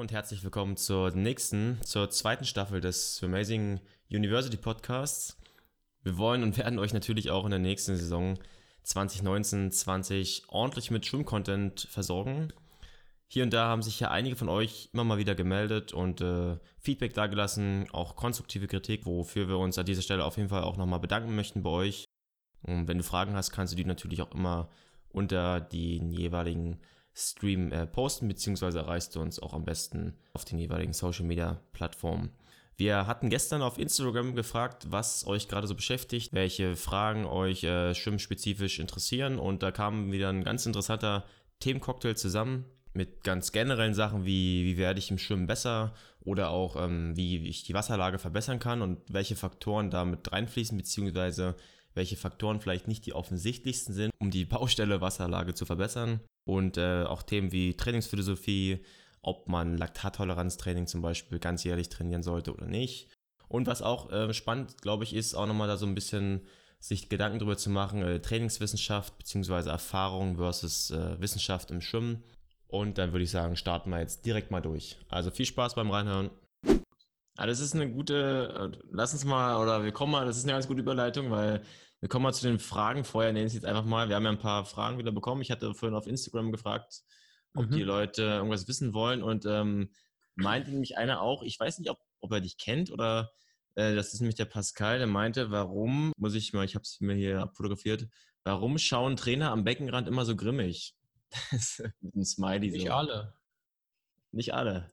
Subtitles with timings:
[0.00, 3.80] und herzlich willkommen zur nächsten, zur zweiten Staffel des Amazing
[4.10, 5.36] University Podcasts.
[6.02, 8.38] Wir wollen und werden euch natürlich auch in der nächsten Saison
[8.86, 12.48] 2019-20 ordentlich mit Schwimmcontent versorgen.
[13.28, 16.56] Hier und da haben sich ja einige von euch immer mal wieder gemeldet und äh,
[16.78, 20.78] Feedback dagelassen, auch konstruktive Kritik, wofür wir uns an dieser Stelle auf jeden Fall auch
[20.78, 22.06] nochmal bedanken möchten bei euch.
[22.62, 24.68] Und wenn du Fragen hast, kannst du die natürlich auch immer
[25.08, 26.78] unter den jeweiligen
[27.14, 31.60] Stream äh, posten, beziehungsweise erreichst du uns auch am besten auf den jeweiligen Social Media
[31.72, 32.30] Plattformen.
[32.76, 37.94] Wir hatten gestern auf Instagram gefragt, was euch gerade so beschäftigt, welche Fragen euch äh,
[37.94, 41.24] schwimmspezifisch interessieren und da kam wieder ein ganz interessanter
[41.58, 45.92] Themencocktail zusammen mit ganz generellen Sachen wie, wie werde ich im Schwimmen besser
[46.22, 50.76] oder auch ähm, wie ich die Wasserlage verbessern kann und welche Faktoren da mit reinfließen,
[50.76, 51.56] beziehungsweise
[51.94, 57.04] welche Faktoren vielleicht nicht die offensichtlichsten sind, um die Baustelle Wasserlage zu verbessern und äh,
[57.04, 58.84] auch Themen wie Trainingsphilosophie,
[59.22, 63.08] ob man Laktattoleranztraining zum Beispiel ganz jährlich trainieren sollte oder nicht.
[63.48, 66.42] Und was auch äh, spannend, glaube ich, ist, auch nochmal da so ein bisschen
[66.78, 69.68] sich Gedanken darüber zu machen, äh, Trainingswissenschaft bzw.
[69.68, 72.22] Erfahrung versus äh, Wissenschaft im Schwimmen.
[72.68, 74.96] Und dann würde ich sagen, starten wir jetzt direkt mal durch.
[75.08, 76.30] Also viel Spaß beim Reinhören.
[77.40, 80.44] Ah, das ist eine gute, äh, lass uns mal, oder wir kommen mal, das ist
[80.44, 81.62] eine ganz gute Überleitung, weil
[82.00, 83.02] wir kommen mal zu den Fragen.
[83.02, 84.10] Vorher nenne ich es jetzt einfach mal.
[84.10, 85.40] Wir haben ja ein paar Fragen wieder bekommen.
[85.40, 87.00] Ich hatte vorhin auf Instagram gefragt,
[87.54, 87.76] ob mhm.
[87.76, 89.90] die Leute irgendwas wissen wollen und ähm,
[90.34, 93.32] meinte nämlich einer auch, ich weiß nicht, ob, ob er dich kennt oder
[93.74, 97.00] äh, das ist nämlich der Pascal, der meinte, warum, muss ich mal, ich habe es
[97.00, 98.06] mir hier abfotografiert,
[98.44, 100.94] warum schauen Trainer am Beckenrand immer so grimmig?
[102.02, 102.70] Mit einem Smiley.
[102.70, 102.92] Nicht so.
[102.92, 103.32] alle.
[104.30, 104.92] Nicht alle.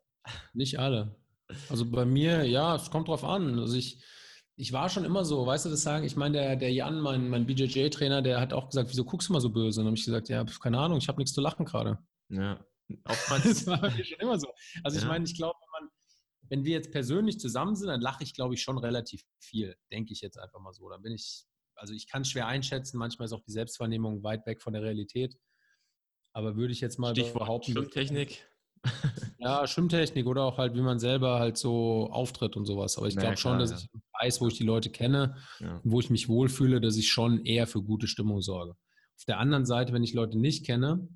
[0.53, 1.13] Nicht alle.
[1.69, 3.59] Also bei mir, ja, es kommt drauf an.
[3.59, 4.03] Also ich,
[4.55, 6.05] ich war schon immer so, weißt du das sagen?
[6.05, 9.33] Ich meine, der, der Jan, mein, mein BJJ-Trainer, der hat auch gesagt, wieso guckst du
[9.33, 9.79] mal so böse?
[9.79, 11.99] Und dann habe ich gesagt, ja, keine Ahnung, ich habe nichts zu lachen gerade.
[12.29, 12.65] Ja,
[13.05, 14.47] auch das war bei mir schon immer so.
[14.83, 15.03] Also ja.
[15.03, 15.89] ich meine, ich glaube, wenn,
[16.49, 20.13] wenn wir jetzt persönlich zusammen sind, dann lache ich, glaube ich, schon relativ viel, denke
[20.13, 20.89] ich jetzt einfach mal so.
[20.89, 21.45] Da bin ich,
[21.75, 24.81] also ich kann es schwer einschätzen, manchmal ist auch die Selbstwahrnehmung weit weg von der
[24.81, 25.37] Realität.
[26.33, 27.71] Aber würde ich jetzt mal Stichwort behaupten.
[27.71, 28.45] Schwimmtechnik.
[29.39, 32.97] Ja, Schwimmtechnik oder auch halt, wie man selber halt so auftritt und sowas.
[32.97, 33.89] Aber ich glaube schon, dass ich
[34.19, 35.79] weiß, wo ich die Leute kenne ja.
[35.83, 38.71] wo ich mich wohlfühle, dass ich schon eher für gute Stimmung sorge.
[38.71, 41.07] Auf der anderen Seite, wenn ich Leute nicht kenne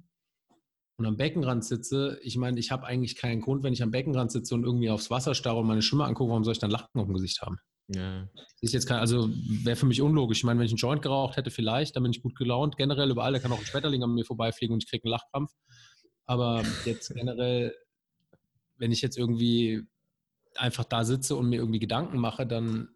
[0.98, 4.32] und am Beckenrand sitze, ich meine, ich habe eigentlich keinen Grund, wenn ich am Beckenrand
[4.32, 6.88] sitze und irgendwie aufs Wasser starre und meine Schwimmer angucke, warum soll ich dann Lachen
[6.94, 7.58] auf dem Gesicht haben?
[7.88, 8.28] Ja.
[8.62, 9.30] Ist jetzt kein, also
[9.64, 10.40] wäre für mich unlogisch.
[10.40, 12.78] Ich meine, wenn ich einen Joint geraucht hätte, vielleicht, dann bin ich gut gelaunt.
[12.78, 15.52] Generell überall, da kann auch ein Schmetterling an mir vorbeifliegen und ich kriege einen Lachkrampf.
[16.26, 17.76] Aber jetzt generell,
[18.82, 19.84] wenn ich jetzt irgendwie
[20.56, 22.90] einfach da sitze und mir irgendwie Gedanken mache, dann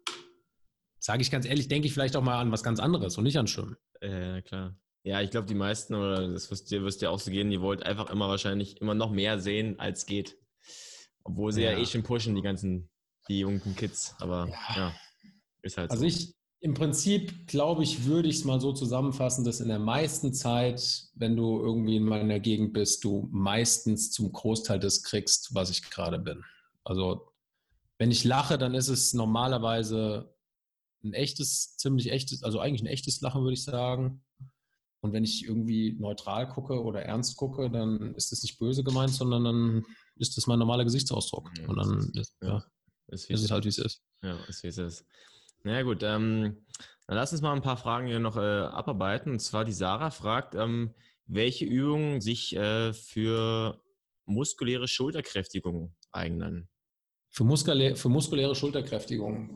[0.98, 3.38] sage ich ganz ehrlich, denke ich vielleicht auch mal an was ganz anderes und nicht
[3.38, 3.76] an Schwimmen.
[4.02, 4.76] Ja, klar.
[5.04, 7.60] Ja, ich glaube, die meisten, oder das wirst dir, wirst dir auch so gehen, die
[7.60, 10.36] wollt einfach immer wahrscheinlich immer noch mehr sehen, als geht.
[11.22, 12.90] Obwohl sie ja, ja eh schon pushen, die ganzen,
[13.28, 14.16] die jungen Kids.
[14.18, 14.94] Aber ja, ja
[15.62, 16.06] ist halt also so.
[16.06, 16.34] Also ich,
[16.66, 21.04] im Prinzip, glaube ich, würde ich es mal so zusammenfassen, dass in der meisten Zeit,
[21.14, 25.88] wenn du irgendwie in meiner Gegend bist, du meistens zum Großteil das kriegst, was ich
[25.88, 26.42] gerade bin.
[26.82, 27.30] Also
[27.98, 30.34] wenn ich lache, dann ist es normalerweise
[31.04, 34.24] ein echtes, ziemlich echtes, also eigentlich ein echtes Lachen, würde ich sagen.
[35.02, 39.12] Und wenn ich irgendwie neutral gucke oder ernst gucke, dann ist das nicht böse gemeint,
[39.12, 41.48] sondern dann ist das mein normaler Gesichtsausdruck.
[41.60, 42.64] Ja, Und dann ist, ja, ja,
[43.06, 44.02] ist, ist es halt, wie es ist.
[44.22, 45.04] Ja, ist wie es ist.
[45.62, 46.64] Na ja, gut, ähm,
[47.06, 49.32] dann lass uns mal ein paar Fragen hier noch äh, abarbeiten.
[49.32, 50.94] Und zwar die Sarah fragt, ähm,
[51.26, 53.80] welche Übungen sich äh, für
[54.24, 56.68] muskuläre Schulterkräftigung eignen.
[57.30, 59.54] Für, muskulä für muskuläre Schulterkräftigung.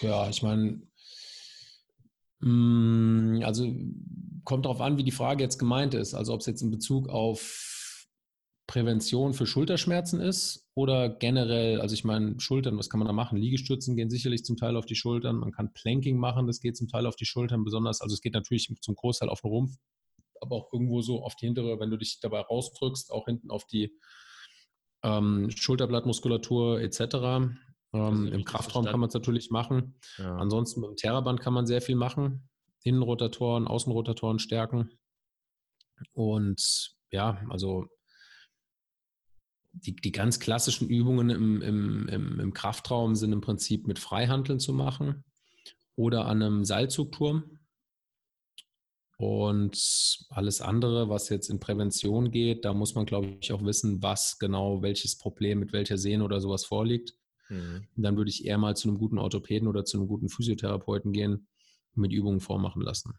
[0.00, 0.82] Ja, ich meine,
[2.40, 3.72] mm, also
[4.44, 6.14] kommt darauf an, wie die Frage jetzt gemeint ist.
[6.14, 7.69] Also ob es jetzt in Bezug auf
[8.70, 13.36] Prävention für Schulterschmerzen ist oder generell, also ich meine, Schultern, was kann man da machen?
[13.36, 16.86] Liegestützen gehen sicherlich zum Teil auf die Schultern, man kann Planking machen, das geht zum
[16.86, 19.72] Teil auf die Schultern, besonders, also es geht natürlich zum Großteil auf den Rumpf,
[20.40, 23.64] aber auch irgendwo so auf die hintere, wenn du dich dabei rausdrückst, auch hinten auf
[23.64, 23.92] die
[25.02, 27.00] ähm, Schulterblattmuskulatur etc.
[27.92, 29.98] Ähm, Im Kraftraum kann man es natürlich machen.
[30.16, 30.36] Ja.
[30.36, 32.48] Ansonsten mit dem Terraband kann man sehr viel machen.
[32.84, 34.90] Innenrotatoren, Außenrotatoren stärken.
[36.12, 37.88] Und ja, also
[39.72, 44.58] die, die ganz klassischen Übungen im, im, im, im Kraftraum sind im Prinzip mit Freihandeln
[44.58, 45.24] zu machen
[45.96, 47.58] oder an einem Seilzugturm.
[49.16, 54.02] Und alles andere, was jetzt in Prävention geht, da muss man, glaube ich, auch wissen,
[54.02, 57.12] was genau, welches Problem mit welcher Sehne oder sowas vorliegt.
[57.50, 57.86] Mhm.
[57.96, 61.48] Dann würde ich eher mal zu einem guten Orthopäden oder zu einem guten Physiotherapeuten gehen
[61.94, 63.12] und mit Übungen vormachen lassen.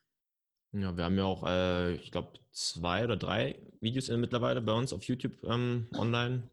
[0.74, 4.94] Ja, wir haben ja auch, äh, ich glaube, zwei oder drei Videos mittlerweile bei uns
[4.94, 6.50] auf YouTube ähm, online.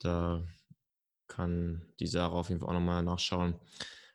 [0.00, 0.46] Da
[1.26, 3.54] kann die Sarah auf jeden Fall auch nochmal nachschauen.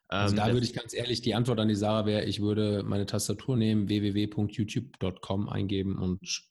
[0.08, 2.84] Also ähm, da würde ich ganz ehrlich, die Antwort an die Sarah wäre, ich würde
[2.84, 6.50] meine Tastatur nehmen, www.youtube.com eingeben und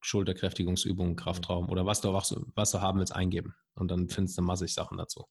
[0.00, 3.54] Schulterkräftigungsübungen, Kraftraum oder was du, was du haben willst, eingeben.
[3.74, 5.26] Und dann findest du massig Sachen dazu.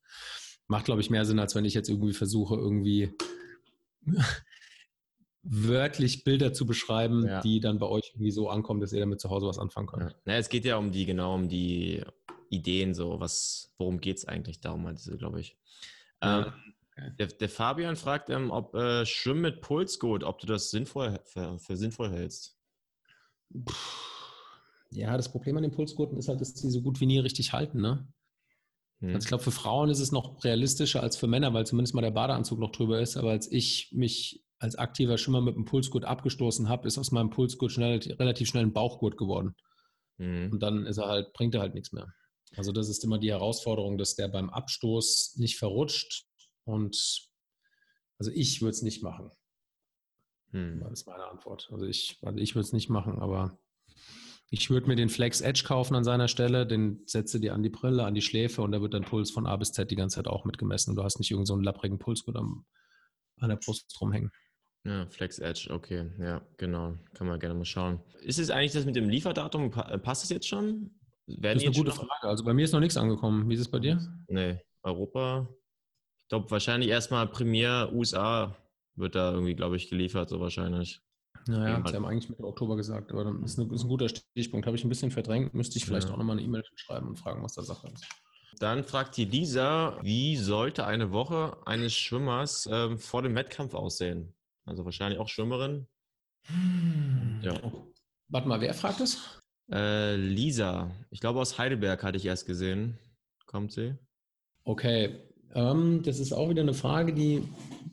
[0.67, 3.13] Macht, glaube ich, mehr Sinn, als wenn ich jetzt irgendwie versuche, irgendwie
[5.47, 7.41] wörtlich Bilder zu beschreiben, ja.
[7.41, 10.11] die dann bei euch irgendwie so ankommen, dass ihr damit zu Hause was anfangen könnt.
[10.11, 10.15] Ja.
[10.25, 12.03] Naja, es geht ja um die, genau um die
[12.49, 15.55] Ideen, so was, worum geht es eigentlich darum, also, glaube ich.
[16.21, 16.39] Ja.
[16.39, 16.53] Ähm,
[16.91, 17.11] okay.
[17.19, 21.59] der, der, Fabian fragt, ähm, ob äh, Schwimmen mit Pulsgurt, ob du das sinnvoll für,
[21.59, 22.57] für sinnvoll hältst.
[24.89, 27.53] Ja, das Problem an den Pulsgurten ist halt, dass sie so gut wie nie richtig
[27.53, 28.07] halten, ne?
[29.01, 29.13] Hm.
[29.13, 32.01] Also ich glaube, für Frauen ist es noch realistischer als für Männer, weil zumindest mal
[32.01, 33.17] der Badeanzug noch drüber ist.
[33.17, 37.29] Aber als ich mich als aktiver Schwimmer mit dem Pulsgurt abgestoßen habe, ist aus meinem
[37.29, 39.55] Pulsgurt schnell, relativ schnell ein Bauchgurt geworden.
[40.17, 40.53] Mhm.
[40.53, 42.11] Und dann ist er halt, bringt er halt nichts mehr.
[42.57, 46.25] Also das ist immer die Herausforderung, dass der beim Abstoß nicht verrutscht.
[46.63, 47.29] Und
[48.17, 49.29] also ich würde es nicht machen.
[50.51, 50.79] Mhm.
[50.79, 51.69] Das ist meine Antwort.
[51.71, 53.59] Also ich, also ich würde es nicht machen, aber
[54.49, 57.69] ich würde mir den Flex Edge kaufen an seiner Stelle, den setze dir an die
[57.69, 60.15] Brille, an die Schläfe und da wird dein Puls von A bis Z die ganze
[60.15, 60.89] Zeit auch mitgemessen.
[60.89, 62.65] Und du hast nicht irgendeinen so lapprigen Pulsgurt an
[63.41, 64.31] der Brust rumhängen.
[64.85, 66.93] Ja, Flex Edge, okay, ja, genau.
[67.15, 67.99] Kann man gerne mal schauen.
[68.21, 69.73] Ist es eigentlich das mit dem Lieferdatum?
[69.73, 70.91] Äh, passt es jetzt schon?
[71.25, 72.27] Werden das ist eine gute Frage.
[72.27, 73.49] Also bei mir ist noch nichts angekommen.
[73.49, 73.99] Wie ist es bei dir?
[74.27, 75.49] Nee, Europa.
[76.21, 78.55] Ich glaube, wahrscheinlich erstmal Premier USA
[78.95, 81.01] wird da irgendwie, glaube ich, geliefert, so wahrscheinlich.
[81.47, 84.67] Naja, sie haben eigentlich Mitte Oktober gesagt, aber das ist, eine, ist ein guter Stichpunkt.
[84.67, 86.13] Habe ich ein bisschen verdrängt, müsste ich vielleicht ja.
[86.13, 88.05] auch nochmal eine E-Mail schreiben und fragen, was da Sache ist.
[88.59, 94.33] Dann fragt die Lisa, wie sollte eine Woche eines Schwimmers ähm, vor dem Wettkampf aussehen?
[94.65, 95.87] Also wahrscheinlich auch Schwimmerin.
[96.47, 97.39] Hm.
[97.41, 97.59] Ja.
[98.29, 99.41] Warte mal, wer fragt es?
[99.71, 100.91] Äh, Lisa.
[101.11, 102.97] Ich glaube, aus Heidelberg hatte ich erst gesehen.
[103.45, 103.95] Kommt sie?
[104.63, 105.21] Okay.
[105.53, 107.43] Ähm, das ist auch wieder eine Frage, die,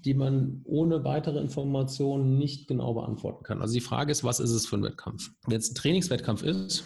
[0.05, 3.61] die man ohne weitere Informationen nicht genau beantworten kann.
[3.61, 5.31] Also die Frage ist, was ist es für ein Wettkampf?
[5.47, 6.85] Wenn es ein Trainingswettkampf ist,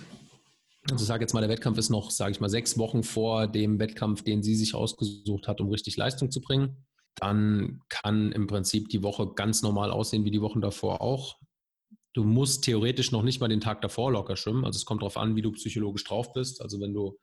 [0.90, 3.48] also ich sage jetzt mal, der Wettkampf ist noch, sage ich mal, sechs Wochen vor
[3.48, 8.46] dem Wettkampf, den sie sich ausgesucht hat, um richtig Leistung zu bringen dann kann im
[8.46, 11.38] Prinzip die Woche ganz normal aussehen wie die Wochen davor auch.
[12.12, 14.64] Du musst theoretisch noch nicht mal den Tag davor locker schwimmen.
[14.64, 16.62] Also es kommt darauf an, wie du psychologisch drauf bist.
[16.62, 17.18] Also wenn du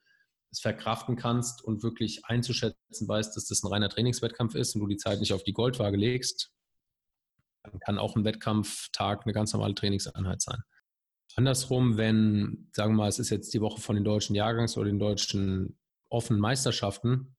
[0.51, 4.87] es verkraften kannst und wirklich einzuschätzen weißt, dass das ein reiner Trainingswettkampf ist und du
[4.87, 6.51] die Zeit nicht auf die Goldwaage legst,
[7.63, 10.61] dann kann auch ein Wettkampftag eine ganz normale Trainingseinheit sein.
[11.35, 14.85] Andersrum, wenn, sagen wir mal, es ist jetzt die Woche von den deutschen Jahrgangs- oder
[14.85, 15.79] den deutschen
[16.09, 17.35] offenen Meisterschaften,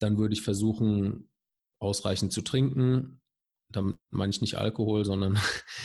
[0.00, 1.30] dann würde ich versuchen,
[1.78, 3.20] ausreichend zu trinken.
[3.70, 5.38] Damit meine ich nicht Alkohol, sondern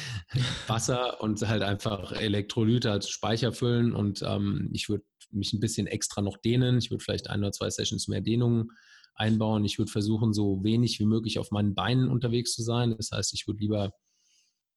[0.67, 3.93] Wasser und halt einfach Elektrolyte als Speicher füllen.
[3.93, 6.77] Und ähm, ich würde mich ein bisschen extra noch dehnen.
[6.77, 8.71] Ich würde vielleicht ein oder zwei Sessions mehr Dehnungen
[9.15, 9.65] einbauen.
[9.65, 12.95] Ich würde versuchen, so wenig wie möglich auf meinen Beinen unterwegs zu sein.
[12.97, 13.93] Das heißt, ich würde lieber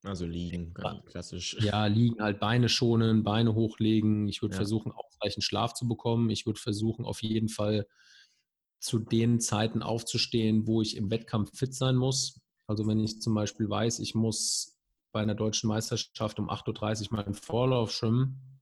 [0.05, 0.75] also liegen,
[1.07, 1.57] klassisch.
[1.61, 4.29] Ja, liegen, halt Beine schonen, Beine hochlegen.
[4.29, 4.59] Ich würde ja.
[4.59, 6.29] versuchen, ausreichend Schlaf zu bekommen.
[6.29, 7.87] Ich würde versuchen, auf jeden Fall
[8.85, 12.41] zu den Zeiten aufzustehen, wo ich im Wettkampf fit sein muss.
[12.67, 14.77] Also wenn ich zum Beispiel weiß, ich muss
[15.13, 18.61] bei einer deutschen Meisterschaft um 8.30 Uhr meinen Vorlauf schwimmen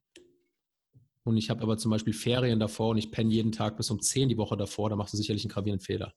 [1.25, 4.00] und ich habe aber zum Beispiel Ferien davor und ich penne jeden Tag bis um
[4.00, 6.14] 10 die Woche davor, dann machst du sicherlich einen gravierenden Fehler.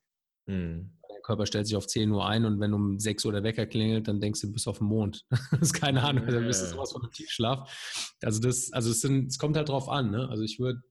[0.47, 0.97] Mhm.
[1.09, 3.65] Dein Körper stellt sich auf 10 Uhr ein und wenn um 6 Uhr der Wecker
[3.65, 5.25] klingelt, dann denkst du, du bist auf dem Mond.
[5.51, 8.15] das ist keine Ahnung, dann bist du sowas von einem Tiefschlaf.
[8.21, 10.11] Also das, also es, sind, es kommt halt drauf an.
[10.11, 10.27] Ne?
[10.29, 10.81] Also ich würde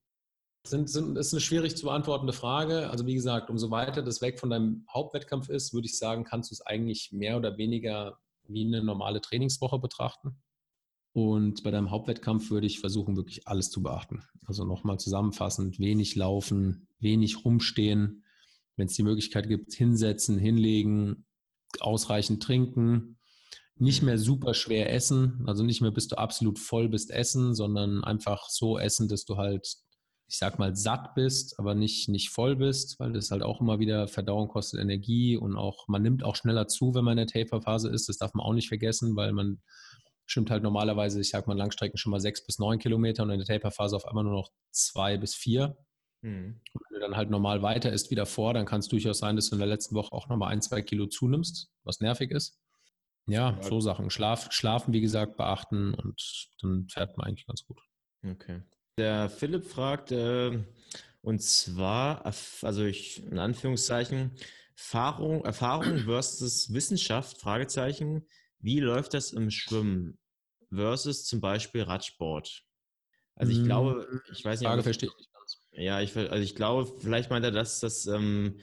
[0.66, 2.90] sind, sind, ist eine schwierig zu beantwortende Frage.
[2.90, 6.50] Also wie gesagt, umso weiter das weg von deinem Hauptwettkampf ist, würde ich sagen, kannst
[6.50, 8.18] du es eigentlich mehr oder weniger
[8.48, 10.42] wie eine normale Trainingswoche betrachten.
[11.12, 14.24] Und bei deinem Hauptwettkampf würde ich versuchen, wirklich alles zu beachten.
[14.46, 18.24] Also nochmal zusammenfassend, wenig laufen, wenig rumstehen.
[18.76, 21.26] Wenn es die Möglichkeit gibt, hinsetzen, hinlegen,
[21.78, 23.18] ausreichend trinken,
[23.76, 28.02] nicht mehr super schwer essen, also nicht mehr bis du absolut voll bist essen, sondern
[28.02, 29.83] einfach so essen, dass du halt
[30.26, 33.78] ich sag mal, satt bist, aber nicht, nicht voll bist, weil das halt auch immer
[33.78, 37.44] wieder Verdauung kostet Energie und auch, man nimmt auch schneller zu, wenn man in der
[37.44, 38.08] Taper-Phase ist.
[38.08, 39.60] Das darf man auch nicht vergessen, weil man
[40.26, 43.38] schwimmt halt normalerweise, ich sag mal, Langstrecken schon mal sechs bis neun Kilometer und in
[43.38, 45.76] der Taper-Phase auf einmal nur noch zwei bis vier.
[46.22, 46.60] Mhm.
[46.72, 49.36] Und wenn du dann halt normal weiter ist wie davor, dann kann es durchaus sein,
[49.36, 52.58] dass du in der letzten Woche auch nochmal ein, zwei Kilo zunimmst, was nervig ist.
[53.26, 54.10] Ja, so Sachen.
[54.10, 57.80] Schlaf, schlafen, wie gesagt, beachten und dann fährt man eigentlich ganz gut.
[58.22, 58.62] Okay.
[58.96, 60.58] Der Philipp fragt, äh,
[61.20, 62.24] und zwar,
[62.62, 64.32] also ich, in Anführungszeichen,
[64.76, 68.26] Erfahrung, Erfahrung versus Wissenschaft, Fragezeichen.
[68.58, 70.18] Wie läuft das im Schwimmen?
[70.74, 72.62] versus zum Beispiel Radsport.
[73.36, 74.68] Also ich glaube, hm, ich weiß nicht.
[74.68, 75.58] Frage verstehe ich nicht ganz.
[75.72, 78.60] Ja, ich, also ich glaube, vielleicht meint er, dass das, ähm,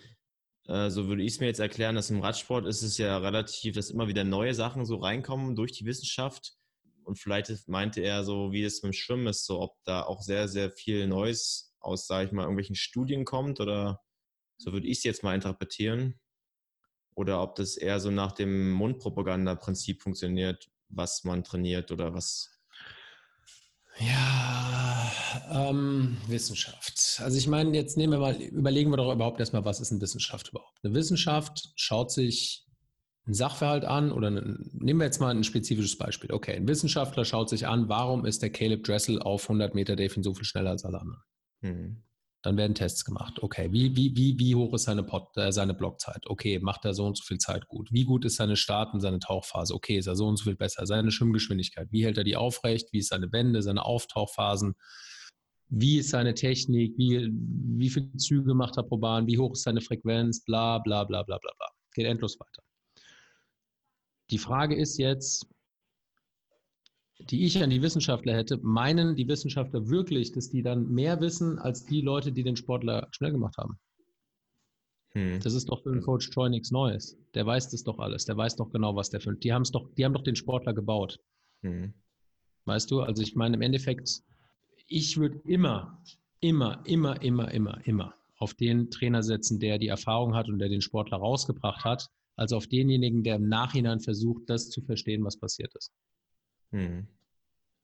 [0.67, 3.75] äh, so würde ich es mir jetzt erklären, dass im Radsport ist es ja relativ,
[3.75, 6.53] dass immer wieder neue Sachen so reinkommen durch die Wissenschaft.
[7.03, 10.21] Und vielleicht meinte er so, wie es mit dem Schwimmen ist, so ob da auch
[10.21, 14.01] sehr, sehr viel Neues aus, sage ich mal, irgendwelchen Studien kommt oder
[14.57, 16.19] so würde ich es jetzt mal interpretieren.
[17.15, 22.49] Oder ob das eher so nach dem Mundpropaganda-Prinzip funktioniert, was man trainiert oder was.
[23.99, 25.11] Ja,
[25.51, 27.19] ähm, Wissenschaft.
[27.21, 30.01] Also ich meine, jetzt nehmen wir mal, überlegen wir doch überhaupt erstmal, was ist eine
[30.01, 30.79] Wissenschaft überhaupt?
[30.83, 32.65] Eine Wissenschaft schaut sich
[33.25, 36.31] einen Sachverhalt an oder nehmen wir jetzt mal ein spezifisches Beispiel.
[36.31, 40.23] Okay, ein Wissenschaftler schaut sich an, warum ist der Caleb Dressel auf 100 Meter Delfin
[40.23, 41.21] so viel schneller als alle anderen?
[41.61, 42.03] Mhm.
[42.43, 43.43] Dann werden Tests gemacht.
[43.43, 46.25] Okay, wie, wie, wie, wie hoch ist seine, Pod, äh, seine Blockzeit?
[46.25, 47.89] Okay, macht er so und so viel Zeit gut?
[47.91, 49.75] Wie gut ist seine Start- und seine Tauchphase?
[49.75, 50.87] Okay, ist er so und so viel besser?
[50.87, 51.89] Seine Schwimmgeschwindigkeit?
[51.91, 52.91] Wie hält er die aufrecht?
[52.91, 54.73] Wie ist seine Wende, seine Auftauchphasen?
[55.69, 56.97] Wie ist seine Technik?
[56.97, 59.27] Wie, wie viele Züge macht er pro Bahn?
[59.27, 60.43] Wie hoch ist seine Frequenz?
[60.43, 61.67] Bla, bla, bla, bla, bla, bla.
[61.93, 62.63] Geht endlos weiter.
[64.31, 65.47] Die Frage ist jetzt,
[67.19, 71.59] die ich an die Wissenschaftler hätte, meinen die Wissenschaftler wirklich, dass die dann mehr wissen
[71.59, 73.77] als die Leute, die den Sportler schnell gemacht haben?
[75.09, 75.39] Hm.
[75.41, 77.17] Das ist doch für den Coach Troy nichts Neues.
[77.33, 78.25] Der weiß das doch alles.
[78.25, 79.35] Der weiß doch genau, was der für.
[79.35, 81.19] Die haben es doch, die haben doch den Sportler gebaut.
[81.61, 81.93] Hm.
[82.65, 83.01] Weißt du?
[83.01, 84.21] Also ich meine im Endeffekt,
[84.87, 86.01] ich würde immer,
[86.39, 90.69] immer, immer, immer, immer, immer auf den Trainer setzen, der die Erfahrung hat und der
[90.69, 92.09] den Sportler rausgebracht hat,
[92.41, 95.91] als auf denjenigen, der im Nachhinein versucht, das zu verstehen, was passiert ist.
[96.71, 97.07] Hm.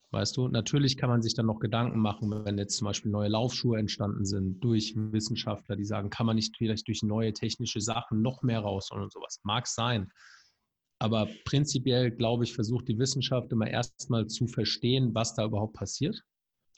[0.10, 3.28] Weißt du, natürlich kann man sich dann noch Gedanken machen, wenn jetzt zum Beispiel neue
[3.28, 8.22] Laufschuhe entstanden sind durch Wissenschaftler, die sagen, kann man nicht vielleicht durch neue technische Sachen
[8.24, 9.40] noch mehr raus und sowas.
[9.44, 10.10] Mag sein.
[10.98, 16.24] Aber prinzipiell, glaube ich, versucht die Wissenschaft immer erstmal zu verstehen, was da überhaupt passiert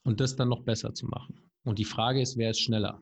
[0.04, 1.40] und das dann noch besser zu machen.
[1.64, 3.02] Und die Frage ist, wer ist schneller?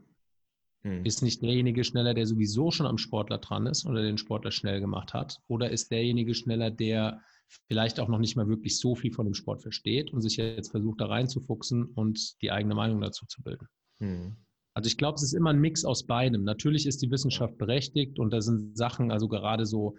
[0.84, 1.06] Hm.
[1.06, 4.80] Ist nicht derjenige schneller, der sowieso schon am Sportler dran ist oder den Sportler schnell
[4.80, 5.40] gemacht hat?
[5.48, 7.22] Oder ist derjenige schneller, der
[7.68, 10.72] vielleicht auch noch nicht mal wirklich so viel von dem Sport versteht und sich jetzt
[10.72, 13.68] versucht, da reinzufuchsen und die eigene Meinung dazu zu bilden.
[14.00, 14.36] Hm.
[14.74, 16.44] Also ich glaube, es ist immer ein Mix aus beidem.
[16.44, 19.96] Natürlich ist die Wissenschaft berechtigt und da sind Sachen, also gerade so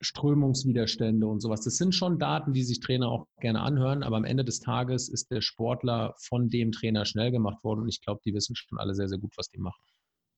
[0.00, 1.62] Strömungswiderstände und sowas.
[1.62, 5.08] Das sind schon Daten, die sich Trainer auch gerne anhören, aber am Ende des Tages
[5.08, 8.78] ist der Sportler von dem Trainer schnell gemacht worden und ich glaube, die wissen schon
[8.78, 9.82] alle sehr, sehr gut, was die machen.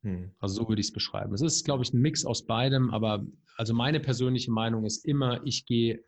[0.03, 0.35] Hm.
[0.39, 1.35] Also so würde ich es beschreiben.
[1.35, 3.25] Es ist, glaube ich, ein Mix aus beidem, aber
[3.57, 6.05] also meine persönliche Meinung ist immer, ich gehe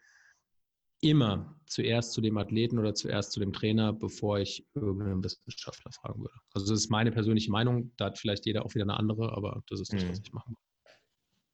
[1.01, 6.21] immer zuerst zu dem Athleten oder zuerst zu dem Trainer, bevor ich irgendeinen Wissenschaftler fragen
[6.21, 6.35] würde.
[6.53, 7.93] Also das ist meine persönliche Meinung.
[7.97, 10.11] Da hat vielleicht jeder auch wieder eine andere, aber das ist das, hm.
[10.11, 10.68] was ich machen würde.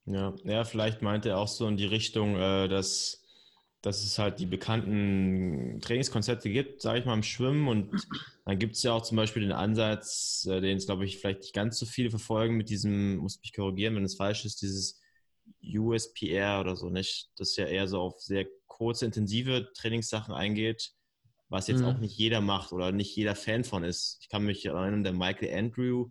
[0.06, 3.24] Ja, ja, vielleicht meint er auch so in die Richtung, äh, dass
[3.84, 7.68] dass es halt die bekannten Trainingskonzepte gibt, sage ich mal, im Schwimmen.
[7.68, 7.90] Und
[8.46, 11.40] dann gibt es ja auch zum Beispiel den Ansatz, äh, den es, glaube ich, vielleicht
[11.40, 15.02] nicht ganz so viele verfolgen, mit diesem, muss mich korrigieren, wenn es falsch ist, dieses
[15.62, 17.30] USPR oder so, nicht?
[17.36, 20.92] Das ja eher so auf sehr kurze, intensive Trainingssachen eingeht,
[21.50, 21.86] was jetzt mhm.
[21.86, 24.16] auch nicht jeder macht oder nicht jeder Fan von ist.
[24.22, 26.08] Ich kann mich erinnern, der Michael Andrew,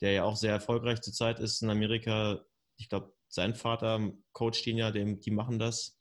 [0.00, 2.44] der ja auch sehr erfolgreich zurzeit ist in Amerika,
[2.76, 5.98] ich glaube, sein Vater coacht ihn ja, dem, die machen das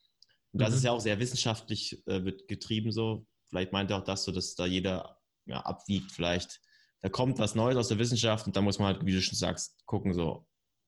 [0.51, 0.75] und das mhm.
[0.75, 3.25] ist ja auch sehr wissenschaftlich äh, getrieben so.
[3.49, 6.59] Vielleicht meint er auch das so, dass da jeder ja, abwiegt vielleicht.
[7.01, 9.37] Da kommt was Neues aus der Wissenschaft und da muss man halt, wie du schon
[9.37, 10.45] sagst, gucken so,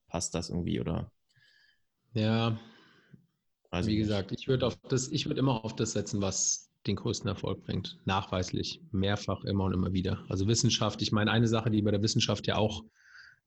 [0.08, 1.10] passt das irgendwie oder?
[2.12, 2.58] Ja,
[3.70, 6.96] Weiß wie gesagt, ich würde auf das, ich würde immer auf das setzen, was den
[6.96, 7.98] größten Erfolg bringt.
[8.04, 10.24] Nachweislich, mehrfach, immer und immer wieder.
[10.28, 12.82] Also Wissenschaft, ich meine, eine Sache, die bei der Wissenschaft ja auch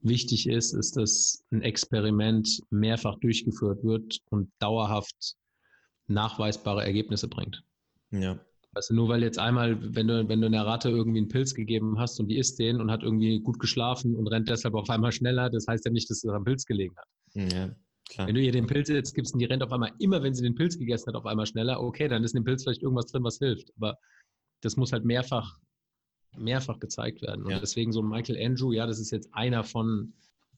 [0.01, 5.35] wichtig ist, ist, dass ein Experiment mehrfach durchgeführt wird und dauerhaft
[6.07, 7.63] nachweisbare Ergebnisse bringt.
[8.11, 8.39] Ja.
[8.89, 11.97] Du, nur weil jetzt einmal, wenn du, wenn du einer Ratte irgendwie einen Pilz gegeben
[11.97, 15.13] hast und die isst den und hat irgendwie gut geschlafen und rennt deshalb auf einmal
[15.13, 17.07] schneller, das heißt ja nicht, dass es am Pilz gelegen hat.
[17.33, 17.75] Ja,
[18.09, 18.27] klar.
[18.27, 20.43] Wenn du ihr den Pilz jetzt gibst und die rennt auf einmal immer, wenn sie
[20.43, 23.07] den Pilz gegessen hat, auf einmal schneller, okay, dann ist in dem Pilz vielleicht irgendwas
[23.07, 23.71] drin, was hilft.
[23.77, 23.97] Aber
[24.61, 25.57] das muss halt mehrfach,
[26.37, 27.45] mehrfach gezeigt werden.
[27.45, 27.59] Und ja.
[27.59, 30.13] deswegen so Michael Andrew, ja, das ist jetzt einer von,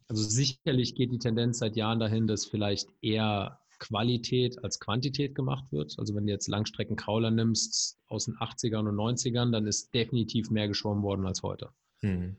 [0.07, 5.71] also sicherlich geht die Tendenz seit Jahren dahin, dass vielleicht eher Qualität als Quantität gemacht
[5.71, 5.95] wird.
[5.97, 10.67] Also wenn du jetzt Langstreckenkrauler nimmst aus den 80ern und 90ern, dann ist definitiv mehr
[10.67, 11.69] geschwommen worden als heute.
[12.01, 12.37] Mhm.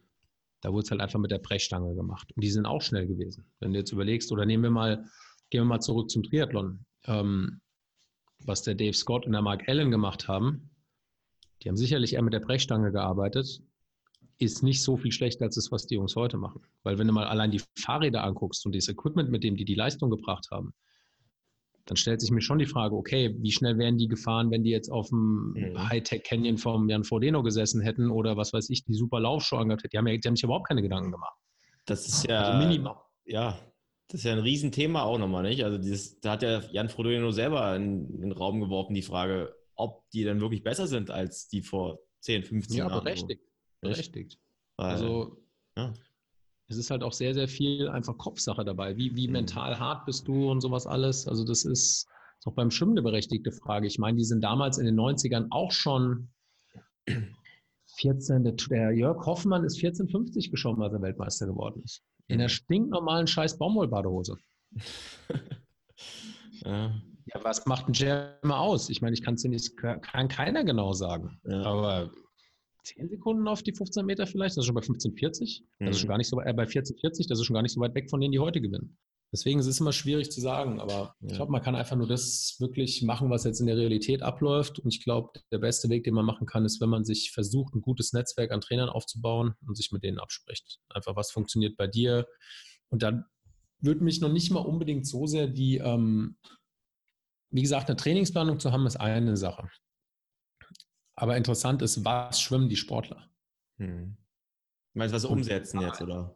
[0.60, 2.32] Da wurde es halt einfach mit der Brechstange gemacht.
[2.34, 3.44] Und die sind auch schnell gewesen.
[3.60, 5.04] Wenn du jetzt überlegst, oder nehmen wir mal,
[5.50, 6.84] gehen wir mal zurück zum Triathlon.
[7.04, 7.60] Ähm,
[8.44, 10.70] was der Dave Scott und der Mark Allen gemacht haben,
[11.62, 13.62] die haben sicherlich eher mit der Brechstange gearbeitet,
[14.38, 16.62] ist nicht so viel schlechter als das, was die Jungs heute machen.
[16.84, 19.74] Weil wenn du mal allein die Fahrräder anguckst und das Equipment, mit dem die die
[19.74, 20.72] Leistung gebracht haben,
[21.86, 24.70] dann stellt sich mir schon die Frage, okay, wie schnell wären die gefahren, wenn die
[24.70, 25.88] jetzt auf dem mhm.
[25.88, 29.82] Hightech Canyon vom Jan Frodeno gesessen hätten oder was weiß ich, die super Laufshow angehabt
[29.82, 29.92] hätten.
[29.92, 31.36] Die haben, ja, die haben sich überhaupt keine Gedanken gemacht.
[31.86, 32.96] Das ist ja, also minimal.
[33.24, 33.58] ja,
[34.08, 35.64] das ist ja ein Riesenthema auch nochmal, nicht?
[35.64, 39.54] Also dieses, da hat ja Jan Frodeno selber in, in den Raum geworfen, die Frage,
[39.78, 42.92] ob die dann wirklich besser sind als die vor 10, 15 ja, Jahren.
[42.92, 43.42] Ja, berechtigt.
[43.80, 44.38] Berechtigt.
[44.76, 45.42] Weil, also,
[45.76, 45.94] ja
[46.68, 48.96] es ist halt auch sehr, sehr viel einfach Kopfsache dabei.
[48.96, 49.32] Wie, wie mhm.
[49.32, 51.26] mental hart bist du und sowas alles?
[51.26, 52.06] Also das ist,
[52.38, 53.86] ist auch beim Schwimmen eine berechtigte Frage.
[53.86, 56.28] Ich meine, die sind damals in den 90ern auch schon
[57.96, 62.02] 14, der Jörg Hoffmann ist 14,50 geschwommen, als er Weltmeister geworden ist.
[62.26, 62.52] In der mhm.
[62.52, 64.36] stinknormalen scheiß Baumwollbadehose.
[66.64, 67.02] ja.
[67.34, 67.44] Ja.
[67.44, 68.90] was macht ein Jammer aus?
[68.90, 71.40] Ich meine, ich kann es dir nicht, kann keiner genau sagen.
[71.44, 71.62] Ja.
[71.62, 72.10] Aber
[72.84, 74.56] 10 Sekunden auf die 15 Meter vielleicht.
[74.56, 75.62] Das ist schon bei 15,40.
[75.78, 76.08] Das ist schon mhm.
[76.08, 77.28] gar nicht so äh, bei 14,40.
[77.28, 78.96] Das ist schon gar nicht so weit weg von denen, die heute gewinnen.
[79.30, 81.28] Deswegen ist es immer schwierig zu sagen, aber ja.
[81.28, 84.78] ich glaube, man kann einfach nur das wirklich machen, was jetzt in der Realität abläuft.
[84.78, 87.74] Und ich glaube, der beste Weg, den man machen kann, ist, wenn man sich versucht,
[87.74, 90.78] ein gutes Netzwerk an Trainern aufzubauen und sich mit denen abspricht.
[90.88, 92.26] Einfach, was funktioniert bei dir?
[92.88, 93.26] Und dann
[93.80, 96.38] würde mich noch nicht mal unbedingt so sehr die, ähm,
[97.50, 99.68] wie gesagt, eine Trainingsplanung zu haben, ist eine Sache.
[101.14, 103.28] Aber interessant ist, was schwimmen die Sportler?
[103.78, 104.16] Hm.
[104.94, 106.34] Meinst du, was sie umsetzen jetzt, oder?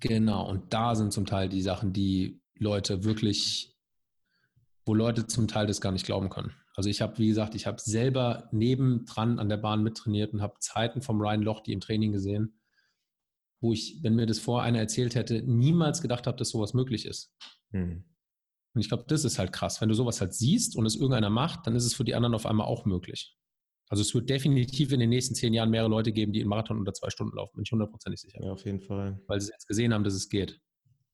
[0.00, 3.76] Genau, und da sind zum Teil die Sachen, die Leute wirklich,
[4.86, 6.54] wo Leute zum Teil das gar nicht glauben können.
[6.74, 10.54] Also ich habe, wie gesagt, ich habe selber nebendran an der Bahn mittrainiert und habe
[10.60, 12.58] Zeiten vom Ryan Loch, die im Training gesehen,
[13.60, 17.04] wo ich, wenn mir das vor einer erzählt hätte, niemals gedacht habe, dass sowas möglich
[17.04, 17.34] ist.
[17.72, 18.04] Hm.
[18.74, 19.80] Und ich glaube, das ist halt krass.
[19.80, 22.34] Wenn du sowas halt siehst und es irgendeiner macht, dann ist es für die anderen
[22.34, 23.36] auf einmal auch möglich.
[23.88, 26.78] Also es wird definitiv in den nächsten zehn Jahren mehrere Leute geben, die in Marathon
[26.78, 28.38] unter zwei Stunden laufen, bin ich hundertprozentig sicher.
[28.44, 29.20] Ja, auf jeden Fall.
[29.26, 30.60] Weil sie jetzt gesehen haben, dass es geht.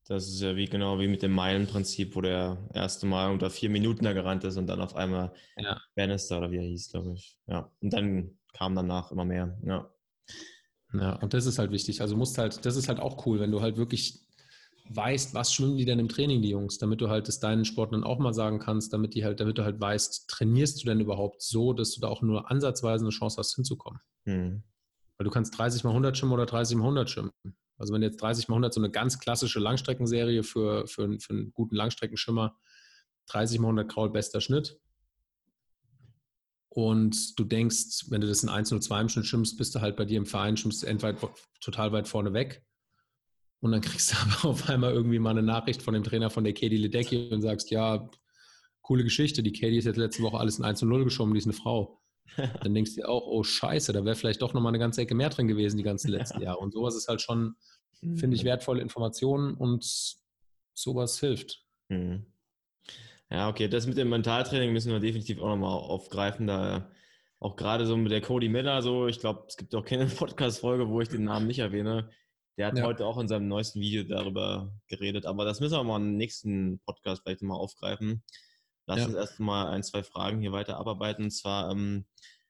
[0.05, 3.71] Das ist ja wie genau wie mit dem Meilenprinzip, wo der erste Mal unter vier
[3.71, 5.81] Minuten da gerannt ist und dann auf einmal ja.
[5.97, 7.39] Bannister oder wie er hieß, glaube ich.
[7.47, 7.73] Ja.
[7.81, 9.59] Und dann kam danach immer mehr.
[9.65, 9.91] Ja.
[10.93, 12.01] Ja, und das ist halt wichtig.
[12.03, 14.26] Also musst halt, das ist halt auch cool, wenn du halt wirklich
[14.89, 18.05] weißt, was schwimmen die denn im Training, die Jungs, damit du halt das deinen Sportlern
[18.05, 21.43] auch mal sagen kannst, damit die halt, damit du halt weißt, trainierst du denn überhaupt
[21.43, 24.01] so, dass du da auch nur ansatzweise eine Chance hast, hinzukommen.
[24.25, 24.63] Mhm.
[25.19, 27.33] Weil du kannst 30 mal 100 schwimmen oder 30 mal 100 schwimmen.
[27.79, 31.53] Also wenn jetzt 30 mal 100 so eine ganz klassische Langstreckenserie für, für, für einen
[31.53, 32.57] guten Langstreckenschimmer,
[33.29, 34.79] 30 mal 100 Kraul, bester Schnitt.
[36.69, 39.81] Und du denkst, wenn du das in 1 oder 2 im Schnitt schwimmst, bist du
[39.81, 41.17] halt bei dir im Verein, schwimmst du entweit
[41.61, 42.66] total weit vorne weg
[43.61, 46.45] und dann kriegst du aber auf einmal irgendwie mal eine Nachricht von dem Trainer von
[46.45, 48.09] der Katie Ledecky und sagst, ja,
[48.83, 51.39] coole Geschichte, die Katie ist jetzt letzte Woche alles in 1 zu 0 geschoben, die
[51.39, 52.01] ist eine Frau.
[52.63, 55.15] Dann denkst du dir auch, oh scheiße, da wäre vielleicht doch nochmal eine ganze Ecke
[55.15, 56.59] mehr drin gewesen die ganzen letzten Jahre.
[56.59, 57.55] Und sowas ist halt schon,
[58.01, 58.49] finde ich, mhm.
[58.49, 59.85] wertvolle Informationen und
[60.75, 61.65] sowas hilft.
[61.89, 62.27] Mhm.
[63.31, 66.91] Ja, okay, das mit dem Mentaltraining müssen wir definitiv auch nochmal aufgreifen, da
[67.39, 70.89] auch gerade so mit der Cody Miller, so, ich glaube, es gibt auch keine Podcast-Folge,
[70.89, 72.11] wo ich den Namen nicht erwähne.
[72.57, 72.85] Der hat ja.
[72.85, 76.81] heute auch in seinem neuesten Video darüber geredet, aber das müssen wir mal im nächsten
[76.81, 78.23] Podcast vielleicht mal aufgreifen.
[78.87, 79.07] Lass ja.
[79.07, 81.25] uns erst mal ein, zwei Fragen hier weiter abarbeiten.
[81.25, 82.07] Und zwar, ähm,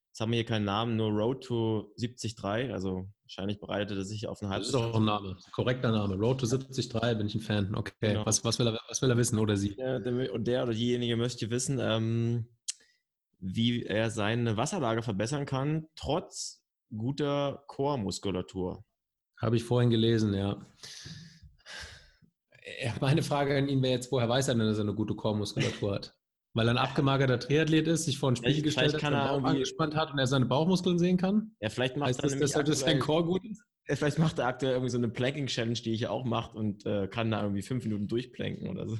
[0.09, 4.29] jetzt haben wir hier keinen Namen, nur Road to 73, also wahrscheinlich bereitet er sich
[4.29, 4.63] auf einen halben.
[4.63, 6.15] Das ist auch ein Name, korrekter Name.
[6.15, 7.75] Road to 73, bin ich ein Fan.
[7.75, 8.27] Okay, genau.
[8.27, 9.75] was, was, will er, was will er wissen oder sie?
[9.75, 12.47] Der, und der oder diejenige möchte wissen, ähm,
[13.39, 16.63] wie er seine Wasserlage verbessern kann, trotz
[16.97, 18.85] guter Chormuskulatur.
[19.41, 20.65] Habe ich vorhin gelesen, ja.
[23.01, 25.95] Meine Frage an ihn wäre jetzt, woher weiß er denn, dass er eine gute Chormuskulatur
[25.95, 26.17] hat?
[26.53, 29.95] Weil er ein abgemagerter Triathlet ist, sich vor ein Spiegel gestellt hat, seinen Bauch angespannt
[29.95, 31.53] hat und er seine Bauchmuskeln sehen kann?
[31.61, 33.63] Ja, vielleicht macht heißt er das, dass sein Chor gut ist?
[33.89, 37.31] Vielleicht macht er aktuell irgendwie so eine Planking-Challenge, die ich auch mache und äh, kann
[37.31, 38.99] da irgendwie fünf Minuten durchplanken oder so.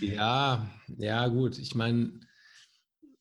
[0.00, 1.58] Ja, ja, gut.
[1.58, 2.20] Ich meine,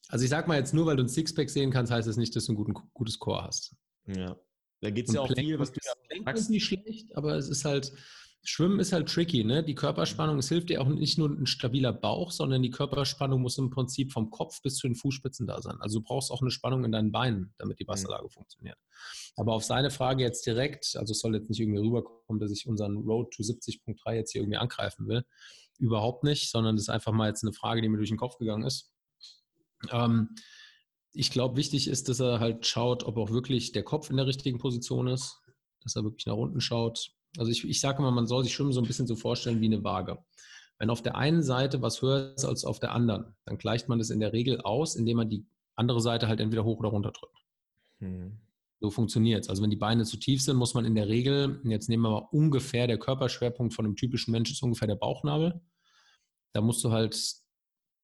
[0.09, 2.35] also ich sag mal jetzt nur, weil du ein Sixpack sehen kannst, heißt das nicht,
[2.35, 3.75] dass du ein guten, gutes Chor hast.
[4.05, 4.37] Ja.
[4.81, 7.49] Da geht es ja auch Plank viel, was du Plank ist nicht schlecht, aber es
[7.49, 7.91] ist halt,
[8.43, 9.63] Schwimmen ist halt tricky, ne?
[9.63, 13.57] Die Körperspannung, es hilft dir auch nicht nur ein stabiler Bauch, sondern die Körperspannung muss
[13.57, 15.75] im Prinzip vom Kopf bis zu den Fußspitzen da sein.
[15.79, 17.89] Also du brauchst auch eine Spannung in deinen Beinen, damit die mhm.
[17.89, 18.77] Wasserlage funktioniert.
[19.35, 22.67] Aber auf seine Frage jetzt direkt, also es soll jetzt nicht irgendwie rüberkommen, dass ich
[22.67, 25.25] unseren Road to 70.3 jetzt hier irgendwie angreifen will.
[25.79, 28.37] Überhaupt nicht, sondern das ist einfach mal jetzt eine Frage, die mir durch den Kopf
[28.37, 28.93] gegangen ist.
[29.91, 30.29] Ähm,
[31.13, 34.27] ich glaube, wichtig ist, dass er halt schaut, ob auch wirklich der Kopf in der
[34.27, 35.41] richtigen Position ist,
[35.81, 37.11] dass er wirklich nach unten schaut.
[37.37, 39.65] Also ich, ich sage immer, man soll sich Schwimmen so ein bisschen so vorstellen wie
[39.65, 40.17] eine Waage.
[40.79, 43.97] Wenn auf der einen Seite was höher ist als auf der anderen, dann gleicht man
[43.97, 47.11] das in der Regel aus, indem man die andere Seite halt entweder hoch oder runter
[47.11, 47.37] drückt.
[47.99, 48.37] Hm.
[48.79, 49.49] So funktioniert es.
[49.49, 52.11] Also wenn die Beine zu tief sind, muss man in der Regel, jetzt nehmen wir
[52.11, 55.59] mal ungefähr, der Körperschwerpunkt von einem typischen Menschen ist ungefähr der Bauchnabel.
[56.53, 57.15] Da musst du halt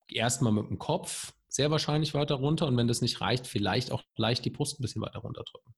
[0.08, 4.04] erstmal mit dem Kopf sehr wahrscheinlich weiter runter und wenn das nicht reicht, vielleicht auch
[4.16, 5.74] leicht die Brust ein bisschen weiter runterdrücken.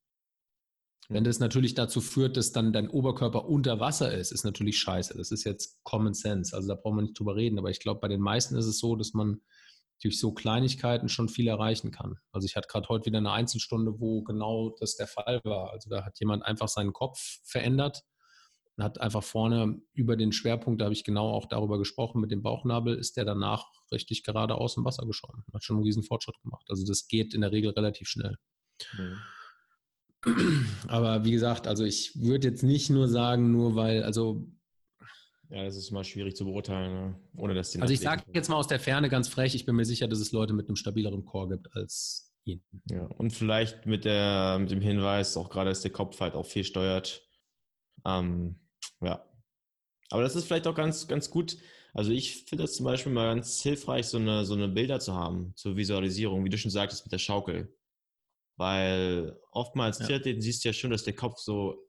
[1.08, 5.16] Wenn das natürlich dazu führt, dass dann dein Oberkörper unter Wasser ist, ist natürlich scheiße.
[5.16, 6.54] Das ist jetzt Common Sense.
[6.56, 7.58] Also da brauchen wir nicht drüber reden.
[7.58, 9.40] Aber ich glaube, bei den meisten ist es so, dass man
[10.02, 12.16] durch so Kleinigkeiten schon viel erreichen kann.
[12.32, 15.70] Also ich hatte gerade heute wieder eine Einzelstunde, wo genau das der Fall war.
[15.70, 18.02] Also da hat jemand einfach seinen Kopf verändert
[18.76, 22.30] und hat einfach vorne über den Schwerpunkt, da habe ich genau auch darüber gesprochen, mit
[22.30, 25.44] dem Bauchnabel, ist der danach richtig geradeaus im Wasser geschoben.
[25.52, 26.66] Hat schon einen riesen Fortschritt gemacht.
[26.68, 28.36] Also das geht in der Regel relativ schnell.
[28.96, 29.18] Mhm.
[30.88, 34.46] Aber wie gesagt, also ich würde jetzt nicht nur sagen, nur weil, also.
[35.48, 37.20] Ja, das ist mal schwierig zu beurteilen, ne?
[37.36, 37.80] ohne dass die.
[37.80, 40.18] Also ich sage jetzt mal aus der Ferne ganz frech, ich bin mir sicher, dass
[40.18, 42.64] es Leute mit einem stabileren Core gibt als ihn.
[42.90, 46.46] Ja, und vielleicht mit, der, mit dem Hinweis, auch gerade, dass der Kopf halt auch
[46.46, 47.22] viel steuert.
[48.04, 48.58] Ähm,
[49.00, 49.24] ja.
[50.10, 51.58] Aber das ist vielleicht auch ganz, ganz gut.
[51.92, 55.14] Also ich finde das zum Beispiel mal ganz hilfreich, so eine, so eine Bilder zu
[55.14, 57.74] haben zur Visualisierung, wie du schon sagtest mit der Schaukel.
[58.58, 60.06] Weil oftmals ja.
[60.06, 61.86] Triathleten siehst du ja schon, dass der Kopf so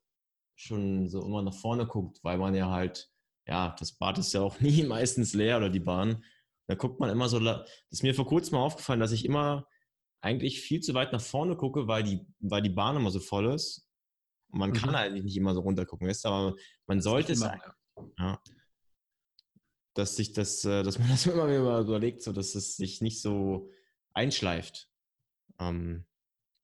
[0.55, 3.11] schon so immer nach vorne guckt, weil man ja halt,
[3.47, 6.23] ja, das Bad ist ja auch nie meistens leer oder die Bahn.
[6.67, 9.67] Da guckt man immer so, das ist mir vor kurzem mal aufgefallen, dass ich immer
[10.21, 13.53] eigentlich viel zu weit nach vorne gucke, weil die, weil die Bahn immer so voll
[13.53, 13.86] ist.
[14.49, 14.75] Und man mhm.
[14.75, 16.55] kann eigentlich nicht immer so runtergucken, weißt du, aber
[16.87, 17.41] man sollte es,
[18.17, 18.41] ja,
[19.93, 23.21] dass sich das, äh, dass man das immer wieder überlegt, so dass es sich nicht
[23.21, 23.71] so
[24.13, 24.89] einschleift.
[25.59, 26.05] Ähm,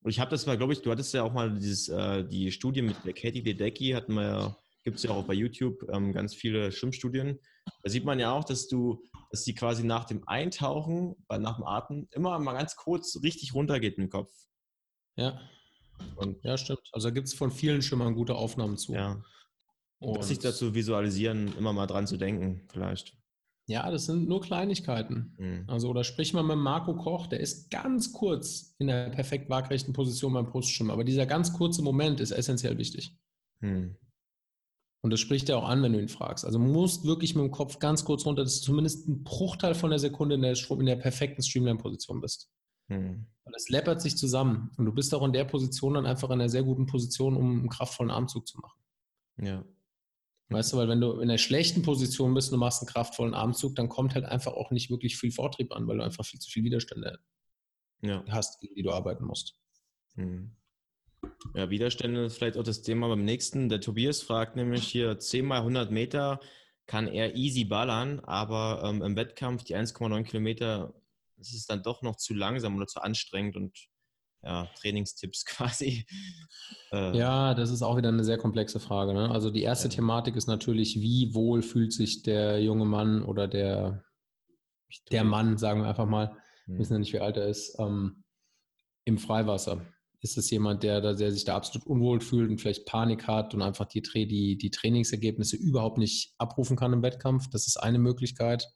[0.01, 2.51] und ich habe das mal, glaube ich, du hattest ja auch mal dieses, äh, die
[2.51, 6.11] Studie mit der Katie Ledecky, hatten wir ja, gibt es ja auch bei YouTube ähm,
[6.11, 7.39] ganz viele Schwimmstudien.
[7.83, 11.55] Da sieht man ja auch, dass du, dass die quasi nach dem Eintauchen, bei, nach
[11.55, 14.33] dem Atmen, immer mal ganz kurz richtig runtergeht im Kopf.
[15.15, 15.39] Ja.
[16.15, 16.81] Und ja, stimmt.
[16.91, 18.93] Also da gibt es von vielen Schwimmern gute Aufnahmen zu.
[18.93, 19.23] Ja.
[19.99, 23.15] Und sich dazu visualisieren, immer mal dran zu denken, vielleicht.
[23.65, 25.35] Ja, das sind nur Kleinigkeiten.
[25.37, 25.63] Mhm.
[25.67, 29.93] Also, oder sprich mal mit Marco Koch, der ist ganz kurz in der perfekt waagrechten
[29.93, 30.91] Position beim Brustschwimmen.
[30.91, 33.17] Aber dieser ganz kurze Moment ist essentiell wichtig.
[33.61, 33.95] Mhm.
[35.01, 36.43] Und das spricht er auch an, wenn du ihn fragst.
[36.43, 39.75] Also, du musst wirklich mit dem Kopf ganz kurz runter, dass du zumindest einen Bruchteil
[39.75, 42.49] von der Sekunde in der, in der perfekten Streamline-Position bist.
[42.87, 43.25] Mhm.
[43.45, 44.71] Weil es läppert sich zusammen.
[44.77, 47.59] Und du bist auch in der Position dann einfach in einer sehr guten Position, um
[47.59, 48.81] einen kraftvollen Armzug zu machen.
[49.37, 49.65] Ja.
[50.49, 53.33] Weißt du, weil wenn du in einer schlechten Position bist und du machst einen kraftvollen
[53.33, 56.39] Armzug, dann kommt halt einfach auch nicht wirklich viel Vortrieb an, weil du einfach viel
[56.39, 57.19] zu viel Widerstände
[58.01, 58.23] ja.
[58.29, 59.57] hast, gegen die du arbeiten musst.
[60.15, 60.55] Mhm.
[61.55, 63.69] Ja, Widerstände ist vielleicht auch das Thema beim nächsten.
[63.69, 66.39] Der Tobias fragt nämlich hier 10 mal 100 Meter
[66.85, 70.93] kann er easy ballern, aber ähm, im Wettkampf die 1,9 Kilometer
[71.49, 73.87] ist es dann doch noch zu langsam oder zu anstrengend und
[74.43, 76.05] ja, Trainingstipps quasi.
[76.91, 79.13] Äh, ja, das ist auch wieder eine sehr komplexe Frage.
[79.13, 79.31] Ne?
[79.31, 79.95] Also die erste ja.
[79.95, 84.03] Thematik ist natürlich, wie wohl fühlt sich der junge Mann oder der,
[85.11, 86.77] der Mann, sagen wir einfach mal, hm.
[86.77, 88.23] wissen ja nicht, wie alt er ist, ähm,
[89.05, 89.85] im Freiwasser.
[90.21, 93.61] Ist es jemand, der, der sich da absolut unwohl fühlt und vielleicht Panik hat und
[93.61, 97.49] einfach die, die, die Trainingsergebnisse überhaupt nicht abrufen kann im Wettkampf?
[97.49, 98.69] Das ist eine Möglichkeit.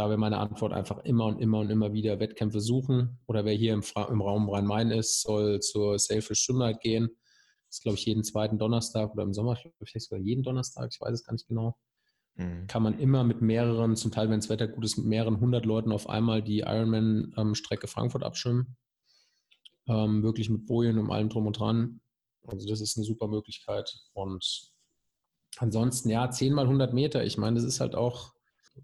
[0.00, 3.18] Da wäre meine Antwort einfach immer und immer und immer wieder Wettkämpfe suchen.
[3.26, 7.10] Oder wer hier im, im Raum Rhein-Main ist, soll zur Selfish Swim Night gehen.
[7.66, 10.98] Das ist, glaube ich, jeden zweiten Donnerstag oder im Sommer, vielleicht sogar jeden Donnerstag, ich
[10.98, 11.76] weiß es gar nicht genau.
[12.36, 12.66] Mhm.
[12.66, 15.66] Kann man immer mit mehreren, zum Teil, wenn das Wetter gut ist, mit mehreren hundert
[15.66, 18.78] Leuten auf einmal die Ironman-Strecke Frankfurt abschwimmen.
[19.86, 22.00] Ähm, wirklich mit Bojen und allem drum und dran.
[22.46, 23.94] Also das ist eine super Möglichkeit.
[24.14, 24.72] Und
[25.58, 27.22] ansonsten, ja, 10 mal 100 Meter.
[27.22, 28.32] Ich meine, das ist halt auch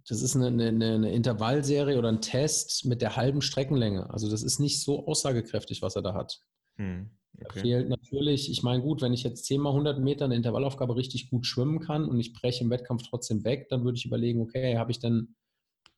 [0.08, 4.10] das ist eine, eine, eine, Intervallserie oder ein Test mit der halben Streckenlänge.
[4.10, 6.40] Also das ist nicht so aussagekräftig, was er da hat.
[6.76, 7.44] Hm, okay.
[7.44, 10.96] Da fehlt natürlich, ich meine, gut, wenn ich jetzt 10 mal 100 Meter eine Intervallaufgabe
[10.96, 14.40] richtig gut schwimmen kann und ich breche im Wettkampf trotzdem weg, dann würde ich überlegen,
[14.40, 15.34] okay, habe ich dann,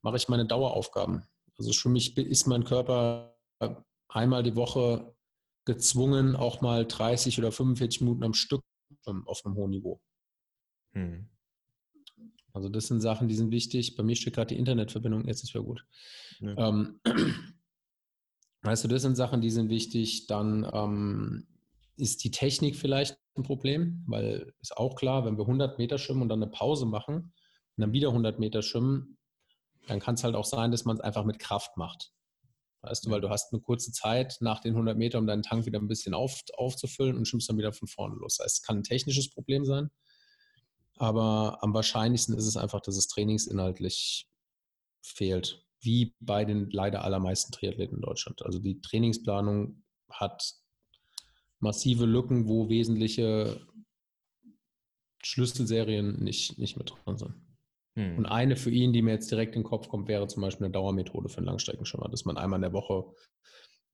[0.02, 1.22] mache ich meine Daueraufgaben.
[1.58, 3.36] Also für mich ist mein Körper
[4.08, 5.14] einmal die Woche
[5.64, 8.62] gezwungen, auch mal 30 oder 45 Minuten am Stück
[9.26, 10.00] auf einem hohen Niveau.
[10.94, 11.28] Hm.
[12.58, 13.94] Also das sind Sachen, die sind wichtig.
[13.94, 15.86] Bei mir steht gerade die Internetverbindung, jetzt ist ja gut.
[16.40, 16.68] Ja.
[16.68, 17.00] Ähm,
[18.62, 20.26] weißt du, das sind Sachen, die sind wichtig.
[20.26, 21.46] Dann ähm,
[21.96, 26.22] ist die Technik vielleicht ein Problem, weil ist auch klar, wenn wir 100 Meter schwimmen
[26.22, 27.32] und dann eine Pause machen und
[27.76, 29.18] dann wieder 100 Meter schwimmen,
[29.86, 32.12] dann kann es halt auch sein, dass man es einfach mit Kraft macht.
[32.82, 35.64] Weißt du, weil du hast eine kurze Zeit nach den 100 Metern, um deinen Tank
[35.64, 38.36] wieder ein bisschen auf, aufzufüllen und schwimmst dann wieder von vorne los.
[38.36, 39.90] Das heißt, es kann ein technisches Problem sein.
[40.98, 44.28] Aber am wahrscheinlichsten ist es einfach, dass es trainingsinhaltlich
[45.02, 45.64] fehlt.
[45.80, 48.42] Wie bei den leider allermeisten Triathleten in Deutschland.
[48.42, 50.54] Also die Trainingsplanung hat
[51.60, 53.60] massive Lücken, wo wesentliche
[55.22, 57.34] Schlüsselserien nicht, nicht mit drin sind.
[57.94, 58.18] Hm.
[58.18, 60.66] Und eine für ihn, die mir jetzt direkt in den Kopf kommt, wäre zum Beispiel
[60.66, 63.12] eine Dauermethode für einen Langstreckenschwimmer, dass man einmal in der Woche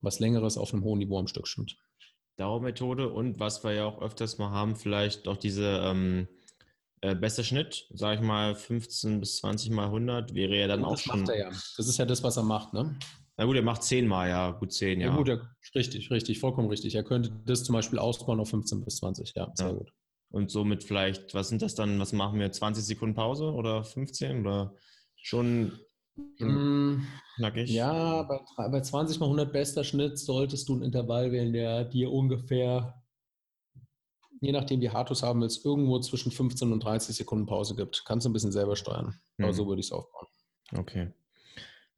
[0.00, 1.76] was Längeres auf einem hohen Niveau am Stück schwimmt.
[2.36, 6.28] Dauermethode und was wir ja auch öfters mal haben, vielleicht auch diese ähm,
[7.04, 10.92] äh, bester Schnitt, sage ich mal 15 bis 20 mal 100, wäre ja dann gut,
[10.92, 11.20] auch schon.
[11.20, 11.50] Macht er ja.
[11.76, 12.98] Das ist ja das, was er macht, ne?
[13.36, 15.08] Na gut, er macht 10 mal, ja, gut 10, ja.
[15.08, 16.94] Ja gut, er, richtig, richtig, vollkommen richtig.
[16.94, 19.72] Er könnte das zum Beispiel ausbauen auf 15 bis 20, ja, sehr ja.
[19.74, 19.92] gut.
[20.30, 24.40] Und somit vielleicht, was sind das dann, was machen wir, 20 Sekunden Pause oder 15
[24.40, 24.74] oder
[25.16, 25.72] schon
[26.38, 27.02] Mm,
[27.36, 27.70] Knackig.
[27.70, 32.12] Ja, bei, bei 20 mal 100 bester Schnitt solltest du ein Intervall wählen, der dir
[32.12, 33.02] ungefähr,
[34.44, 37.74] je nachdem wie hart du es haben willst, irgendwo zwischen 15 und 30 Sekunden Pause
[37.74, 38.04] gibt.
[38.04, 39.18] Kannst du ein bisschen selber steuern.
[39.36, 39.44] Mhm.
[39.44, 40.26] Aber so würde ich es aufbauen.
[40.76, 41.12] Okay.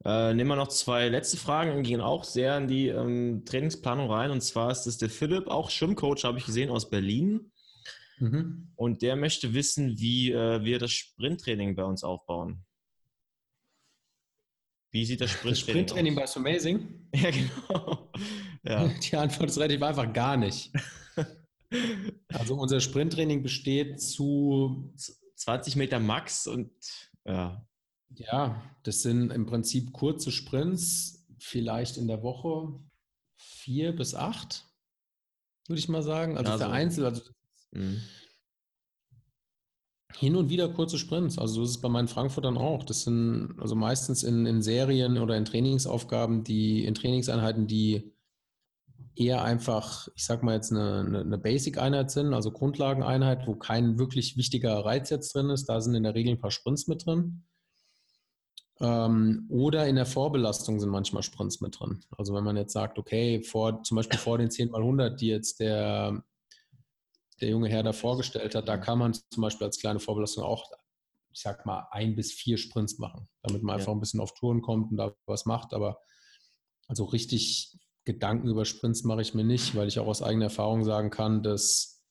[0.05, 4.31] Äh, nehmen wir noch zwei letzte Fragen, gehen auch sehr in die ähm, Trainingsplanung rein.
[4.31, 7.51] Und zwar ist das der Philipp, auch Schwimmcoach, habe ich gesehen, aus Berlin.
[8.19, 8.69] Mhm.
[8.77, 12.65] Und der möchte wissen, wie äh, wir das Sprinttraining bei uns aufbauen.
[14.93, 17.09] Wie sieht das Sprinttraining, das Sprinttraining bei So Amazing?
[17.15, 18.11] Ja, genau.
[18.63, 18.89] Ja.
[19.03, 20.73] Die Antwort ist relativ einfach gar nicht.
[22.29, 24.93] Also unser Sprinttraining besteht zu
[25.37, 26.71] 20 Meter Max und
[27.25, 27.67] ja.
[28.15, 32.79] Ja, das sind im Prinzip kurze Sprints, vielleicht in der Woche
[33.37, 34.65] vier bis acht,
[35.67, 36.39] würde ich mal sagen.
[36.39, 37.07] Also, also vereinzelt.
[37.07, 37.31] Also,
[37.73, 38.01] mhm
[40.19, 41.39] hin und wieder kurze Sprints.
[41.39, 42.85] Also so ist es bei meinen Frankfurtern auch.
[42.85, 48.13] Das sind also meistens in, in Serien oder in Trainingsaufgaben, die in Trainingseinheiten, die
[49.15, 54.37] eher einfach, ich sag mal jetzt eine, eine, Basic-Einheit sind, also Grundlageneinheit, wo kein wirklich
[54.37, 55.67] wichtiger Reiz jetzt drin ist.
[55.67, 57.45] Da sind in der Regel ein paar Sprints mit drin.
[58.79, 62.05] Ähm, oder in der Vorbelastung sind manchmal Sprints mit drin.
[62.19, 65.29] Also wenn man jetzt sagt, okay, vor, zum Beispiel vor den 10 x 100, die
[65.29, 66.23] jetzt der
[67.41, 70.71] der junge Herr da vorgestellt hat, da kann man zum Beispiel als kleine Vorbelastung auch,
[71.31, 73.79] ich sag mal, ein bis vier Sprints machen, damit man ja.
[73.79, 75.75] einfach ein bisschen auf Touren kommt und da was macht.
[75.75, 76.01] Aber
[76.89, 80.85] also richtig Gedanken über Sprints mache ich mir nicht, weil ich auch aus eigener Erfahrung
[80.85, 82.05] sagen kann, dass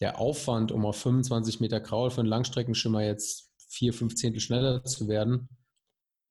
[0.00, 4.82] der Aufwand, um auf 25 Meter Kraul für einen Langstreckenschimmer jetzt vier, fünf Zehntel schneller
[4.82, 5.48] zu werden,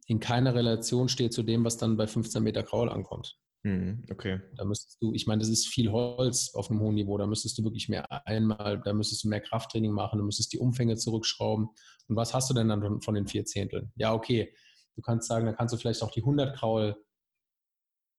[0.08, 3.38] in keiner Relation steht zu dem, was dann bei 15 Meter Kraul ankommt.
[3.62, 4.42] Mhm, okay.
[4.56, 7.60] Da müsstest du, ich meine, das ist viel Holz auf einem hohen Niveau, da müsstest
[7.60, 11.68] du wirklich mehr einmal, da müsstest du mehr Krafttraining machen, du müsstest die Umfänge zurückschrauben.
[12.08, 13.92] Und was hast du denn dann von den vier Zehnteln?
[13.98, 14.52] Ja, okay,
[14.96, 16.96] du kannst sagen, dann kannst du vielleicht auch die 100 Kraul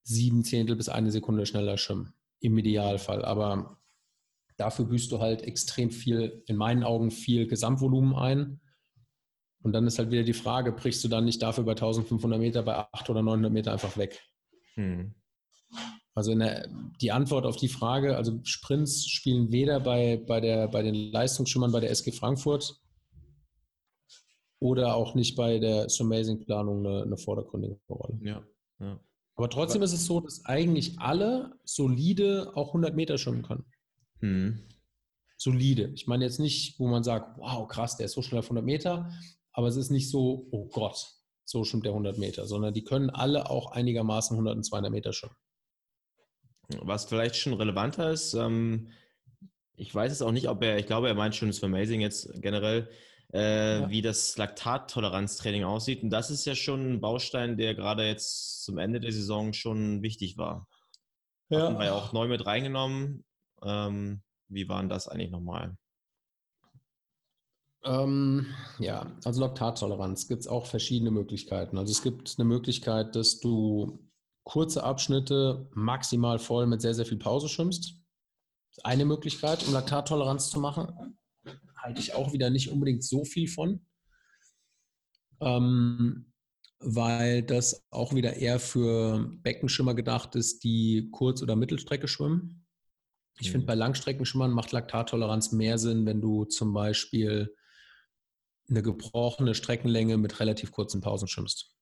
[0.02, 3.24] sieben Zehntel bis eine Sekunde schneller schwimmen, im Idealfall.
[3.24, 3.78] Aber
[4.56, 8.60] dafür büßt du halt extrem viel, in meinen Augen viel Gesamtvolumen ein.
[9.62, 12.62] Und dann ist halt wieder die Frage, brichst du dann nicht dafür bei 1500 Meter,
[12.62, 14.20] bei 800 oder 900 Meter einfach weg?
[14.74, 15.14] Hm.
[16.14, 16.68] Also der,
[17.00, 21.72] die Antwort auf die Frage, also Sprints spielen weder bei, bei, der, bei den Leistungsschimmern
[21.72, 22.80] bei der SG Frankfurt
[24.58, 28.18] oder auch nicht bei der Amazing-Planung eine, eine vordergründige Rolle.
[28.22, 28.42] Ja,
[28.80, 29.00] ja.
[29.40, 33.64] Aber trotzdem ist es so, dass eigentlich alle solide auch 100 Meter schwimmen können.
[34.18, 34.68] Hm.
[35.38, 35.92] Solide.
[35.94, 38.62] Ich meine jetzt nicht, wo man sagt, wow, krass, der ist so schnell auf 100
[38.62, 39.10] Meter,
[39.52, 41.06] aber es ist nicht so, oh Gott,
[41.46, 45.14] so schwimmt der 100 Meter, sondern die können alle auch einigermaßen 100 und 200 Meter
[45.14, 45.36] schwimmen.
[46.82, 48.90] Was vielleicht schon relevanter ist, ähm,
[49.74, 52.02] ich weiß es auch nicht, ob er, ich glaube, er meint schon, es ist amazing
[52.02, 52.90] jetzt generell,
[53.32, 53.90] äh, ja.
[53.90, 56.02] wie das Laktattoleranztraining aussieht.
[56.02, 60.02] Und das ist ja schon ein Baustein, der gerade jetzt zum Ende der Saison schon
[60.02, 60.66] wichtig war.
[61.48, 61.62] Ja.
[61.62, 63.24] Hatten wir ja auch neu mit reingenommen.
[63.62, 65.76] Ähm, wie war denn das eigentlich nochmal?
[67.84, 68.46] Ähm,
[68.78, 71.78] ja, also Laktattoleranz gibt es auch verschiedene Möglichkeiten.
[71.78, 74.06] Also es gibt eine Möglichkeit, dass du
[74.44, 77.94] kurze Abschnitte maximal voll mit sehr, sehr viel Pause schwimmst.
[78.70, 81.16] Das ist eine Möglichkeit, um Laktattoleranz zu machen.
[81.82, 83.86] Halte ich auch wieder nicht unbedingt so viel von,
[85.40, 86.32] ähm,
[86.78, 92.66] weil das auch wieder eher für Beckenschimmer gedacht ist, die Kurz- oder Mittelstrecke schwimmen.
[93.38, 93.52] Ich mhm.
[93.52, 97.54] finde, bei Langstreckenschimmern macht Laktattoleranz mehr Sinn, wenn du zum Beispiel
[98.68, 101.76] eine gebrochene Streckenlänge mit relativ kurzen Pausen schwimmst.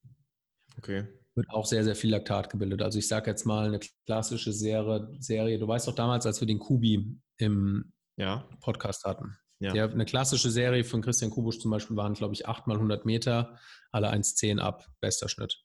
[0.78, 1.06] Okay
[1.38, 2.82] wird auch sehr, sehr viel Laktat gebildet.
[2.82, 5.58] Also ich sage jetzt mal eine klassische Serie, Serie.
[5.58, 8.46] Du weißt doch damals, als wir den Kubi im ja.
[8.60, 9.38] Podcast hatten.
[9.60, 9.72] Ja.
[9.72, 13.04] Der, eine klassische Serie von Christian Kubusch zum Beispiel waren, glaube ich, 8 mal 100
[13.04, 13.58] Meter,
[13.90, 15.64] alle 1,10 ab, bester Schnitt.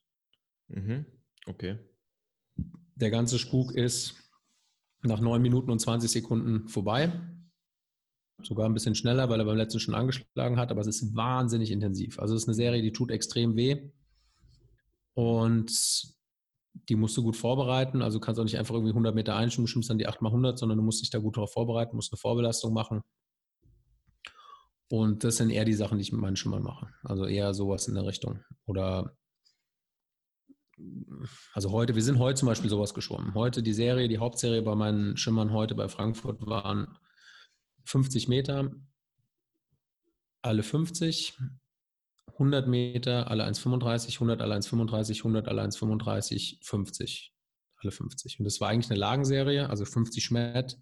[0.68, 1.06] Mhm.
[1.46, 1.78] Okay.
[2.96, 4.14] Der ganze Spuk ist
[5.02, 7.12] nach 9 Minuten und 20 Sekunden vorbei.
[8.42, 11.70] Sogar ein bisschen schneller, weil er beim letzten schon angeschlagen hat, aber es ist wahnsinnig
[11.70, 12.18] intensiv.
[12.18, 13.92] Also es ist eine Serie, die tut extrem weh.
[15.14, 15.70] Und
[16.88, 18.02] die musst du gut vorbereiten.
[18.02, 20.84] Also kannst auch nicht einfach irgendwie 100 Meter einschwimmen, schwimmst dann die 8x100, sondern du
[20.84, 23.02] musst dich da gut darauf vorbereiten, musst eine Vorbelastung machen.
[24.88, 26.88] Und das sind eher die Sachen, die ich mit meinen Schimmern mache.
[27.02, 28.40] Also eher sowas in der Richtung.
[28.66, 29.16] Oder
[31.52, 33.34] also heute, wir sind heute zum Beispiel sowas geschwommen.
[33.34, 36.98] Heute die Serie, die Hauptserie bei meinen Schimmern heute bei Frankfurt waren
[37.84, 38.72] 50 Meter,
[40.42, 41.38] alle 50,
[42.32, 47.34] 100 Meter, alle 1,35, 100, alle 1,35, 100, alle 1,35, 50,
[47.76, 48.38] alle 50.
[48.40, 50.76] Und das war eigentlich eine Lagenserie, also 50 Schmett.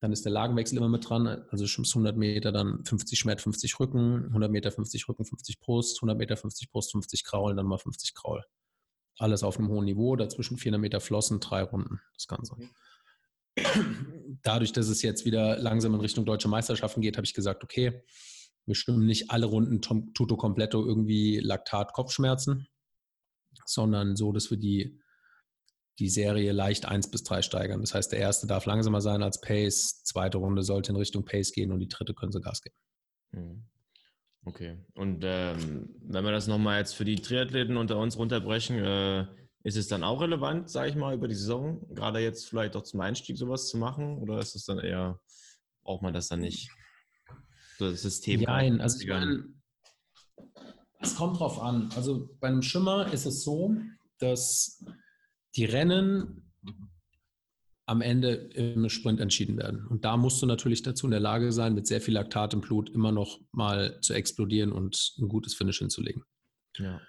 [0.00, 4.26] Dann ist der Lagenwechsel immer mit dran, also 100 Meter, dann 50 Schmett, 50 Rücken,
[4.28, 8.14] 100 Meter 50 Rücken, 50 Brust, 100 Meter 50 Brust, 50 Kraul, dann mal 50
[8.14, 8.42] Kraul.
[9.18, 12.56] Alles auf einem hohen Niveau, dazwischen 400 Meter Flossen, drei Runden, das Ganze.
[14.42, 18.02] Dadurch, dass es jetzt wieder langsam in Richtung deutsche Meisterschaften geht, habe ich gesagt, okay,
[18.64, 22.68] wir stimmen nicht alle Runden tutto completo irgendwie Laktat-Kopfschmerzen,
[23.66, 25.00] sondern so, dass wir die,
[26.00, 27.80] die Serie leicht 1 bis 3 steigern.
[27.80, 31.52] Das heißt, der erste darf langsamer sein als Pace, zweite Runde sollte in Richtung Pace
[31.52, 32.76] gehen und die dritte können sie Gas geben.
[33.32, 33.64] Mhm.
[34.46, 34.78] Okay.
[34.94, 39.26] Und ähm, wenn wir das nochmal jetzt für die Triathleten unter uns runterbrechen, äh,
[39.62, 42.82] ist es dann auch relevant, sage ich mal, über die Saison, gerade jetzt vielleicht auch
[42.82, 44.16] zum Einstieg sowas zu machen?
[44.18, 45.20] Oder ist es dann eher,
[45.82, 46.70] braucht man das dann nicht?
[47.78, 48.40] So das System.
[48.40, 49.44] Nein, also ich meine,
[51.00, 51.90] es kommt drauf an.
[51.94, 53.76] Also bei einem Schimmer ist es so,
[54.18, 54.82] dass
[55.56, 56.50] die Rennen
[57.86, 59.84] am Ende im Sprint entschieden werden.
[59.88, 62.60] Und da musst du natürlich dazu in der Lage sein, mit sehr viel Laktat im
[62.60, 66.22] Blut immer noch mal zu explodieren und ein gutes Finish hinzulegen.
[66.76, 67.00] Ja.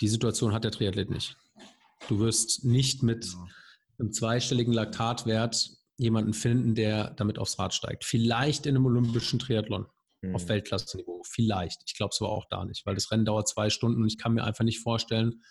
[0.00, 1.36] Die Situation hat der Triathlet nicht.
[2.08, 3.46] Du wirst nicht mit ja.
[3.98, 8.04] einem zweistelligen Laktatwert jemanden finden, der damit aufs Rad steigt.
[8.04, 9.86] Vielleicht in einem olympischen Triathlon
[10.22, 10.34] mhm.
[10.34, 11.22] auf Weltklasse-Niveau.
[11.26, 11.82] Vielleicht.
[11.86, 14.18] Ich glaube es aber auch da nicht, weil das Rennen dauert zwei Stunden und ich
[14.18, 15.42] kann mir einfach nicht vorstellen,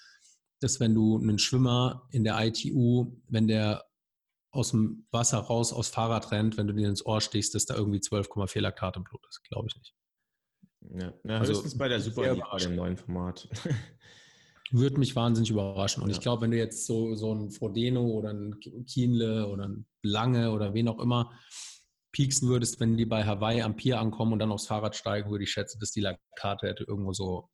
[0.64, 3.86] dass wenn du einen Schwimmer in der ITU, wenn der
[4.52, 7.76] aus dem Wasser raus aus Fahrrad rennt, wenn du dir ins Ohr stichst, dass da
[7.76, 9.44] irgendwie 12,4 Laktat im Blut ist.
[9.50, 9.96] Glaube ich nicht.
[10.92, 13.50] Ja, ja also, höchstens bei der Super bei dem neuen Format.
[14.72, 16.02] Würde mich wahnsinnig überraschen.
[16.02, 16.16] Und ja.
[16.16, 20.52] ich glaube, wenn du jetzt so, so ein Frodeno oder ein Kienle oder ein Lange
[20.52, 21.32] oder wen auch immer
[22.12, 25.44] pieksen würdest, wenn die bei Hawaii am Pier ankommen und dann aufs Fahrrad steigen, würde
[25.44, 27.50] ich schätzen, dass die Laktate hätte irgendwo so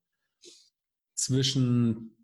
[1.15, 2.18] zwischen,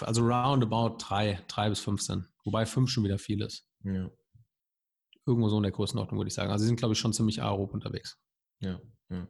[0.00, 2.26] also roundabout drei, drei bis 15.
[2.44, 3.66] Wobei fünf schon wieder viel ist.
[3.84, 4.10] Ja.
[5.26, 6.50] Irgendwo so in der Größenordnung, würde ich sagen.
[6.50, 8.18] Also sie sind, glaube ich, schon ziemlich aerob unterwegs.
[8.60, 9.26] Ja, ja.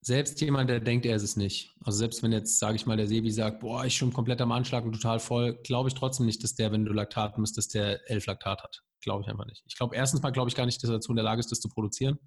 [0.00, 1.74] Selbst jemand, der denkt, er ist es nicht.
[1.80, 4.52] Also selbst wenn jetzt, sage ich mal, der Sebi sagt, boah, ich schon komplett am
[4.52, 7.66] Anschlag und total voll, glaube ich trotzdem nicht, dass der, wenn du Laktat misst, dass
[7.66, 8.82] der elf Laktat hat.
[9.02, 9.64] Glaube ich einfach nicht.
[9.66, 11.50] Ich glaube, erstens mal glaube ich gar nicht, dass er dazu in der Lage ist,
[11.50, 12.18] das zu produzieren.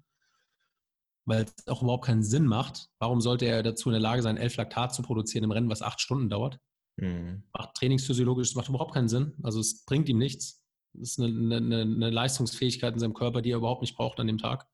[1.24, 2.88] Weil es auch überhaupt keinen Sinn macht.
[2.98, 5.82] Warum sollte er dazu in der Lage sein, elf Laktat zu produzieren im Rennen, was
[5.82, 6.58] acht Stunden dauert?
[6.96, 7.44] Mhm.
[7.52, 9.34] Macht trainingsphysiologisch, das macht überhaupt keinen Sinn.
[9.42, 10.62] Also es bringt ihm nichts.
[10.94, 14.26] Das ist eine, eine, eine, Leistungsfähigkeit in seinem Körper, die er überhaupt nicht braucht an
[14.26, 14.66] dem Tag.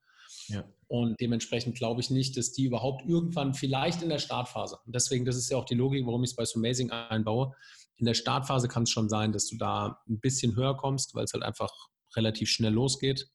[0.47, 0.65] Ja.
[0.87, 5.23] Und dementsprechend glaube ich nicht, dass die überhaupt irgendwann vielleicht in der Startphase, und deswegen,
[5.23, 7.53] das ist ja auch die Logik, warum ich es bei Amazing einbaue,
[7.97, 11.25] in der Startphase kann es schon sein, dass du da ein bisschen höher kommst, weil
[11.25, 11.71] es halt einfach
[12.15, 13.29] relativ schnell losgeht.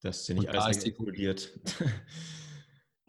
[0.00, 1.58] Das ist ja nicht alles explodiert.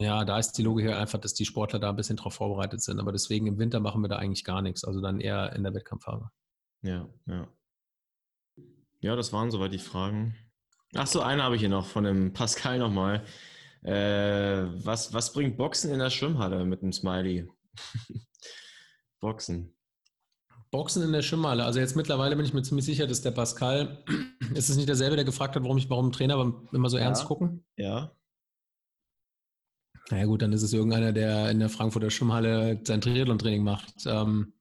[0.00, 2.80] Ja, da ist die Logik halt einfach, dass die Sportler da ein bisschen drauf vorbereitet
[2.82, 3.00] sind.
[3.00, 4.84] Aber deswegen im Winter machen wir da eigentlich gar nichts.
[4.84, 6.30] Also dann eher in der Wettkampfphase.
[6.82, 7.48] Ja, ja.
[9.00, 10.36] Ja, das waren soweit die Fragen.
[10.94, 13.24] Ach so, eine habe ich hier noch von dem Pascal nochmal.
[13.82, 17.48] Äh, was, was bringt Boxen in der Schwimmhalle mit einem Smiley?
[19.20, 19.74] Boxen.
[20.70, 21.64] Boxen in der Schwimmhalle.
[21.64, 24.04] Also jetzt mittlerweile bin ich mir ziemlich sicher, dass der Pascal,
[24.54, 27.24] ist es nicht derselbe, der gefragt hat, warum ich, warum Trainer immer so ja, ernst
[27.24, 27.64] gucken?
[27.76, 28.12] Ja.
[30.10, 33.92] Naja gut, dann ist es irgendeiner, der in der Frankfurter Schwimmhalle sein Triathlon-Training macht.
[34.06, 34.54] Ähm,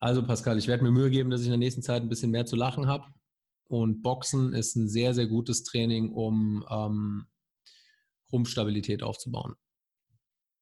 [0.00, 2.30] also Pascal, ich werde mir Mühe geben, dass ich in der nächsten Zeit ein bisschen
[2.30, 3.04] mehr zu lachen habe.
[3.68, 7.26] Und Boxen ist ein sehr, sehr gutes Training, um ähm,
[8.30, 9.54] Rumpfstabilität aufzubauen.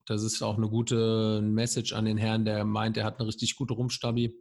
[0.06, 3.56] Das ist auch eine gute Message an den Herrn, der meint, er hat eine richtig
[3.56, 4.34] gute Rumpfstabi.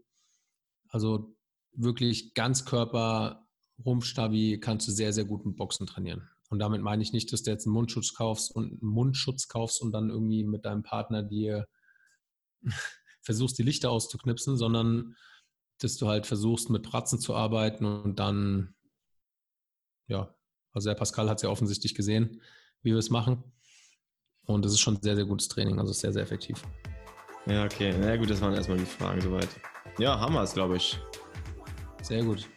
[0.89, 1.35] Also
[1.71, 3.47] wirklich Ganzkörper
[3.83, 6.29] Rumpfstabi kannst du sehr, sehr gut mit Boxen trainieren.
[6.49, 9.81] Und damit meine ich nicht, dass du jetzt einen Mundschutz kaufst und einen Mundschutz kaufst
[9.81, 11.67] und dann irgendwie mit deinem Partner dir
[13.21, 15.15] versuchst, die Lichter auszuknipsen, sondern
[15.79, 18.75] dass du halt versuchst, mit Pratzen zu arbeiten und dann,
[20.07, 20.33] ja,
[20.71, 22.41] also der Pascal hat es ja offensichtlich gesehen,
[22.81, 23.43] wie wir es machen.
[24.45, 26.63] Und es ist schon sehr, sehr gutes Training, also sehr, sehr effektiv.
[27.45, 27.93] Ja, okay.
[27.97, 29.49] Na gut, das waren erstmal die Fragen soweit.
[29.97, 30.99] Ja, haben wir es, glaube ich.
[32.01, 32.47] Sehr gut.